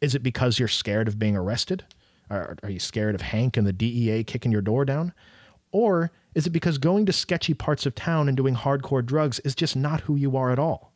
Is 0.00 0.14
it 0.14 0.22
because 0.22 0.58
you're 0.58 0.68
scared 0.68 1.08
of 1.08 1.18
being 1.18 1.36
arrested? 1.36 1.84
Are, 2.30 2.56
are 2.62 2.70
you 2.70 2.78
scared 2.78 3.14
of 3.14 3.22
Hank 3.22 3.56
and 3.56 3.66
the 3.66 3.72
DEA 3.72 4.24
kicking 4.24 4.52
your 4.52 4.62
door 4.62 4.84
down? 4.84 5.12
Or 5.72 6.10
is 6.34 6.46
it 6.46 6.50
because 6.50 6.78
going 6.78 7.06
to 7.06 7.12
sketchy 7.12 7.54
parts 7.54 7.86
of 7.86 7.94
town 7.94 8.28
and 8.28 8.36
doing 8.36 8.54
hardcore 8.54 9.04
drugs 9.04 9.40
is 9.40 9.54
just 9.54 9.76
not 9.76 10.02
who 10.02 10.16
you 10.16 10.36
are 10.36 10.50
at 10.50 10.58
all? 10.58 10.92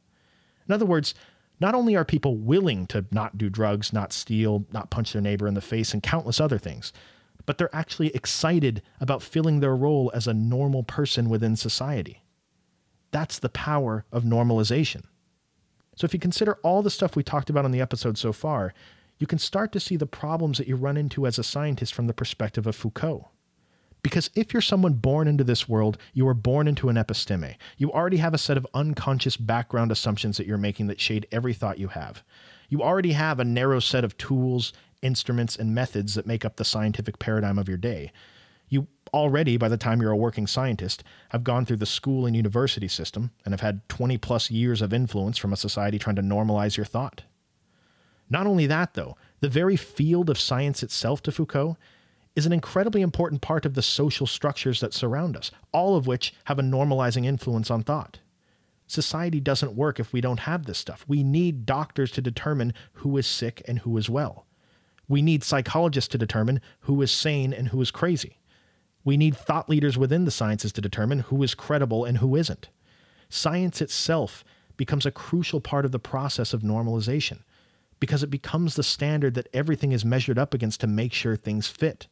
In 0.69 0.75
other 0.75 0.87
words, 0.87 1.15
not 1.61 1.75
only 1.75 1.97
are 1.97 2.05
people 2.05 2.37
willing 2.37 2.87
to 2.89 3.05
not 3.11 3.37
do 3.37 3.51
drugs, 3.51 3.93
not 3.93 4.13
steal, 4.13 4.65
not 4.73 4.91
punch 4.91 5.13
their 5.13 5.23
neighbor 5.23 5.47
in 5.47 5.55
the 5.55 5.61
face, 5.61 5.93
and 5.93 6.03
countless 6.03 6.41
other 6.41 6.59
things, 6.59 6.93
but 7.47 7.59
they're 7.59 7.75
actually 7.75 8.15
excited 8.15 8.83
about 9.01 9.23
filling 9.23 9.61
their 9.61 9.77
role 9.77 10.11
as 10.15 10.27
a 10.27 10.35
normal 10.35 10.83
person 10.83 11.29
within 11.29 11.57
society. 11.57 12.23
That's 13.11 13.39
the 13.39 13.49
power 13.49 14.05
of 14.13 14.25
normalization. 14.25 15.05
So, 15.97 16.05
if 16.05 16.15
you 16.15 16.21
consider 16.21 16.55
all 16.63 16.83
the 16.83 16.91
stuff 16.91 17.17
we 17.17 17.23
talked 17.23 17.51
about 17.51 17.65
in 17.65 17.73
the 17.73 17.81
episode 17.81 18.17
so 18.17 18.33
far, 18.33 18.73
you 19.19 19.27
can 19.27 19.39
start 19.39 19.73
to 19.73 19.81
see 19.81 19.97
the 19.97 20.07
problems 20.07 20.59
that 20.59 20.67
you 20.67 20.77
run 20.77 20.97
into 20.97 21.27
as 21.27 21.39
a 21.39 21.45
scientist 21.45 21.93
from 21.93 22.07
the 22.07 22.15
perspective 22.15 22.67
of 22.67 22.75
Foucault. 22.75 23.29
Because 24.03 24.31
if 24.35 24.53
you're 24.53 24.63
someone 24.63 24.95
born 24.95 25.29
into 25.29 25.45
this 25.45 25.69
world, 25.69 25.99
you 26.15 26.27
are 26.27 26.35
born 26.35 26.67
into 26.67 26.89
an 26.89 26.97
episteme. 26.97 27.57
You 27.77 27.93
already 27.93 28.17
have 28.17 28.33
a 28.33 28.39
set 28.39 28.57
of 28.57 28.67
unconscious 28.73 29.37
background 29.37 29.93
assumptions 29.93 30.39
that 30.39 30.47
you're 30.47 30.57
making 30.57 30.87
that 30.87 31.01
shade 31.01 31.27
every 31.31 31.53
thought 31.53 31.79
you 31.79 31.89
have. 31.89 32.23
You 32.71 32.83
already 32.83 33.13
have 33.13 33.39
a 33.39 33.45
narrow 33.45 33.81
set 33.81 34.05
of 34.05 34.17
tools, 34.17 34.73
instruments, 35.03 35.57
and 35.57 35.75
methods 35.75 36.15
that 36.15 36.27
make 36.27 36.45
up 36.45 36.57
the 36.57 36.65
scientific 36.65 37.19
paradigm 37.19 37.59
of 37.59 37.69
your 37.69 37.79
day. 37.79 38.13
You 38.69 38.87
already, 39.13 39.57
by 39.57 39.69
the 39.69 39.77
time 39.77 40.01
you're 40.01 40.13
a 40.13 40.17
working 40.17 40.47
scientist, 40.47 41.03
have 41.31 41.45
gone 41.45 41.67
through 41.67 41.79
the 41.79 41.87
school 41.87 42.27
and 42.27 42.37
university 42.37 42.89
system 42.89 43.33
and 43.45 43.53
have 43.53 43.61
had 43.61 43.89
20 43.89 44.17
plus 44.19 44.51
years 44.51 44.81
of 44.81 44.93
influence 44.93 45.39
from 45.39 45.53
a 45.53 45.57
society 45.57 45.99
trying 45.99 46.17
to 46.17 46.23
normalize 46.23 46.77
your 46.77 46.87
thought. 46.87 47.23
Not 48.29 48.47
only 48.47 48.67
that, 48.67 48.95
though, 48.95 49.17
the 49.41 49.49
very 49.49 49.77
field 49.77 50.31
of 50.31 50.39
science 50.39 50.83
itself 50.83 51.23
to 51.23 51.33
Foucault 51.33 51.77
is 52.37 52.47
an 52.47 52.53
incredibly 52.53 53.03
important 53.03 53.43
part 53.43 53.67
of 53.67 53.75
the 53.75 53.83
social 53.83 54.27
structures 54.27 54.81
that 54.81 54.95
surround 54.95 55.37
us, 55.37 55.51
all 55.73 55.97
of 55.97 56.07
which 56.07 56.33
have 56.45 56.59
a 56.59 56.63
normalizing 56.63 57.27
influence 57.27 57.71
on 57.71 57.83
thought. 57.83 58.21
Society 58.87 59.41
doesn't 59.41 59.75
work 59.75 59.99
if 59.99 60.13
we 60.13 60.21
don't 60.21 60.41
have 60.41 60.67
this 60.67 60.79
stuff. 60.79 61.05
We 61.09 61.23
need 61.23 61.67
doctors 61.67 62.11
to 62.13 62.23
determine 62.23 62.73
who 62.95 63.17
is 63.17 63.27
sick 63.27 63.63
and 63.67 63.81
who 63.81 63.97
is 63.97 64.09
well. 64.09 64.47
We 65.11 65.23
need 65.23 65.43
psychologists 65.43 66.07
to 66.13 66.19
determine 66.19 66.61
who 66.83 67.03
is 67.03 67.11
sane 67.11 67.53
and 67.53 67.69
who 67.69 67.81
is 67.81 67.91
crazy. 67.91 68.39
We 69.03 69.17
need 69.17 69.37
thought 69.37 69.69
leaders 69.69 69.99
within 69.99 70.25
the 70.25 70.31
sciences 70.31 70.73
to 70.75 70.81
determine 70.81 71.19
who 71.19 71.43
is 71.43 71.53
credible 71.53 72.05
and 72.05 72.19
who 72.19 72.37
isn't. 72.37 72.69
Science 73.29 73.81
itself 73.81 74.45
becomes 74.77 75.05
a 75.05 75.11
crucial 75.11 75.61
part 75.61 75.85
of 75.85 75.91
the 75.91 75.99
process 75.99 76.55
of 76.55 76.63
normalization 76.63 77.41
because 77.99 78.23
it 78.23 78.31
becomes 78.31 78.77
the 78.77 78.85
standard 78.85 79.35
that 79.35 79.49
everything 79.53 79.91
is 79.91 80.05
measured 80.05 80.39
up 80.39 80.55
against 80.55 80.79
to 80.83 80.87
make 80.87 81.13
sure 81.13 81.35
things 81.35 81.67
fit. 81.67 82.07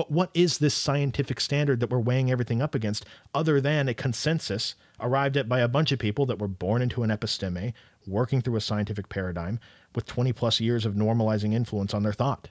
But 0.00 0.10
what 0.10 0.30
is 0.32 0.56
this 0.56 0.72
scientific 0.72 1.42
standard 1.42 1.80
that 1.80 1.90
we're 1.90 1.98
weighing 1.98 2.30
everything 2.30 2.62
up 2.62 2.74
against 2.74 3.04
other 3.34 3.60
than 3.60 3.86
a 3.86 3.92
consensus 3.92 4.74
arrived 4.98 5.36
at 5.36 5.46
by 5.46 5.60
a 5.60 5.68
bunch 5.68 5.92
of 5.92 5.98
people 5.98 6.24
that 6.24 6.38
were 6.38 6.48
born 6.48 6.80
into 6.80 7.02
an 7.02 7.10
episteme, 7.10 7.74
working 8.06 8.40
through 8.40 8.56
a 8.56 8.62
scientific 8.62 9.10
paradigm 9.10 9.60
with 9.94 10.06
20 10.06 10.32
plus 10.32 10.58
years 10.58 10.86
of 10.86 10.94
normalizing 10.94 11.52
influence 11.52 11.92
on 11.92 12.02
their 12.02 12.14
thought? 12.14 12.48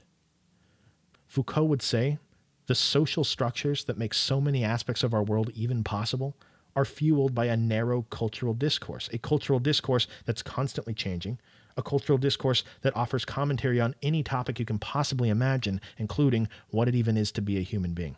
Foucault 1.26 1.64
would 1.64 1.82
say 1.82 2.20
the 2.68 2.76
social 2.76 3.24
structures 3.24 3.84
that 3.86 3.98
make 3.98 4.14
so 4.14 4.40
many 4.40 4.64
aspects 4.64 5.02
of 5.02 5.16
our 5.16 5.24
world 5.24 5.50
even 5.56 5.84
possible 5.84 6.38
are 6.76 6.86
fueled 6.86 7.34
by 7.34 7.46
a 7.46 7.58
narrow 7.58 8.04
cultural 8.12 8.54
discourse, 8.54 9.10
a 9.12 9.18
cultural 9.18 9.58
discourse 9.58 10.06
that's 10.24 10.44
constantly 10.44 10.94
changing, 10.94 11.40
a 11.78 11.84
cultural 11.84 12.18
discourse 12.18 12.64
that 12.82 12.96
offers 12.96 13.26
commentary 13.26 13.80
on 13.80 13.96
any 14.02 14.24
topic 14.24 14.60
you 14.60 14.66
can 14.66 14.80
possibly 14.80 15.30
imagine, 15.30 15.82
including 15.98 16.48
what 16.70 16.88
it 16.88 16.96
even 16.96 17.18
is 17.18 17.32
to 17.34 17.42
be 17.42 17.58
a 17.58 17.62
human 17.62 17.94
being. 17.94 18.16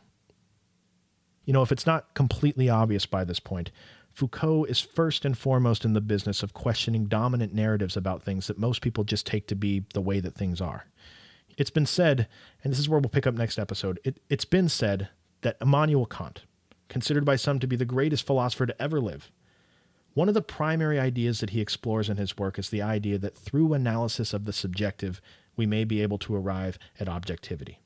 You 1.46 1.54
know, 1.54 1.62
if 1.62 1.72
it's 1.72 1.88
not 1.88 2.14
completely 2.14 2.70
obvious 2.70 3.06
by 3.06 3.24
this 3.24 3.40
point, 3.40 3.72
Foucault 4.14 4.66
is 4.66 4.80
first 4.80 5.26
and 5.26 5.38
foremost 5.38 5.86
in 5.86 5.94
the 5.94 6.02
business 6.02 6.44
of 6.44 6.54
questioning 6.54 7.06
dominant 7.06 7.54
narratives 7.54 7.96
about 7.96 8.24
things 8.24 8.48
that 8.48 8.60
most 8.60 8.82
people 8.82 9.04
just 9.04 9.26
take 9.26 9.48
to 9.48 9.56
be 9.56 9.86
the 9.94 10.02
way 10.02 10.20
that 10.20 10.36
things 10.36 10.60
are. 10.60 10.86
It's 11.58 11.70
been 11.70 11.86
said, 11.86 12.28
and 12.64 12.72
this 12.72 12.80
is 12.80 12.90
where 12.90 13.00
we'll 13.00 13.10
pick 13.10 13.28
up 13.28 13.36
next 13.36 13.58
episode, 13.58 14.00
it, 14.04 14.20
it's 14.30 14.46
been 14.46 14.70
said 14.70 15.10
that 15.42 15.58
Immanuel 15.62 16.06
Kant, 16.06 16.44
considered 16.90 17.26
by 17.26 17.36
some 17.36 17.60
to 17.60 17.68
be 17.68 17.76
the 17.76 17.86
greatest 17.86 18.26
philosopher 18.26 18.66
to 18.66 18.82
ever 18.82 19.00
live, 19.00 19.32
one 20.14 20.28
of 20.28 20.34
the 20.34 20.42
primary 20.42 21.00
ideas 21.00 21.40
that 21.40 21.52
he 21.52 21.62
explores 21.62 22.10
in 22.10 22.18
his 22.18 22.38
work 22.38 22.60
is 22.60 22.70
the 22.70 22.82
idea 22.82 23.18
that 23.18 23.38
through 23.38 23.74
analysis 23.74 24.34
of 24.34 24.46
the 24.46 24.54
subjective, 24.54 25.22
we 25.56 25.66
may 25.66 25.84
be 25.84 26.02
able 26.02 26.18
to 26.20 26.36
arrive 26.36 26.78
at 27.00 27.08
objectivity. 27.08 27.80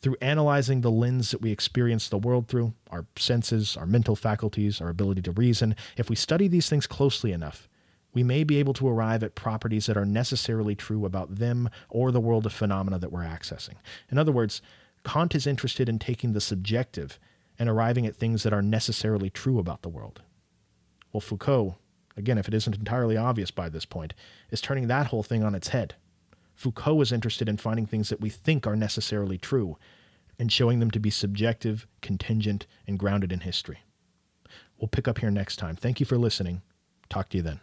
Through 0.00 0.16
analyzing 0.20 0.82
the 0.82 0.90
lens 0.90 1.30
that 1.30 1.40
we 1.40 1.50
experience 1.50 2.08
the 2.08 2.18
world 2.18 2.48
through, 2.48 2.74
our 2.90 3.06
senses, 3.16 3.76
our 3.76 3.86
mental 3.86 4.14
faculties, 4.14 4.80
our 4.80 4.88
ability 4.88 5.22
to 5.22 5.32
reason, 5.32 5.74
if 5.96 6.08
we 6.08 6.16
study 6.16 6.46
these 6.46 6.68
things 6.68 6.86
closely 6.86 7.32
enough, 7.32 7.68
we 8.12 8.22
may 8.22 8.44
be 8.44 8.58
able 8.58 8.72
to 8.74 8.88
arrive 8.88 9.22
at 9.22 9.34
properties 9.34 9.86
that 9.86 9.96
are 9.96 10.06
necessarily 10.06 10.74
true 10.74 11.04
about 11.04 11.36
them 11.36 11.68
or 11.88 12.12
the 12.12 12.20
world 12.20 12.46
of 12.46 12.52
phenomena 12.52 12.98
that 12.98 13.12
we're 13.12 13.22
accessing. 13.22 13.74
In 14.10 14.18
other 14.18 14.32
words, 14.32 14.62
Kant 15.04 15.34
is 15.34 15.46
interested 15.46 15.88
in 15.88 15.98
taking 15.98 16.32
the 16.32 16.40
subjective 16.40 17.18
and 17.58 17.68
arriving 17.68 18.06
at 18.06 18.16
things 18.16 18.42
that 18.42 18.52
are 18.52 18.62
necessarily 18.62 19.30
true 19.30 19.58
about 19.58 19.82
the 19.82 19.88
world. 19.88 20.22
Well, 21.12 21.20
Foucault, 21.20 21.76
again, 22.16 22.38
if 22.38 22.48
it 22.48 22.54
isn't 22.54 22.76
entirely 22.76 23.16
obvious 23.16 23.50
by 23.50 23.68
this 23.68 23.84
point, 23.84 24.14
is 24.50 24.60
turning 24.60 24.88
that 24.88 25.08
whole 25.08 25.22
thing 25.22 25.42
on 25.42 25.54
its 25.54 25.68
head. 25.68 25.94
Foucault 26.54 27.00
is 27.02 27.12
interested 27.12 27.48
in 27.48 27.58
finding 27.58 27.86
things 27.86 28.08
that 28.08 28.20
we 28.20 28.30
think 28.30 28.66
are 28.66 28.76
necessarily 28.76 29.38
true 29.38 29.76
and 30.38 30.52
showing 30.52 30.80
them 30.80 30.90
to 30.90 31.00
be 31.00 31.10
subjective, 31.10 31.86
contingent, 32.02 32.66
and 32.86 32.98
grounded 32.98 33.32
in 33.32 33.40
history. 33.40 33.80
We'll 34.78 34.88
pick 34.88 35.08
up 35.08 35.18
here 35.18 35.30
next 35.30 35.56
time. 35.56 35.76
Thank 35.76 36.00
you 36.00 36.06
for 36.06 36.18
listening. 36.18 36.62
Talk 37.08 37.30
to 37.30 37.38
you 37.38 37.42
then. 37.42 37.60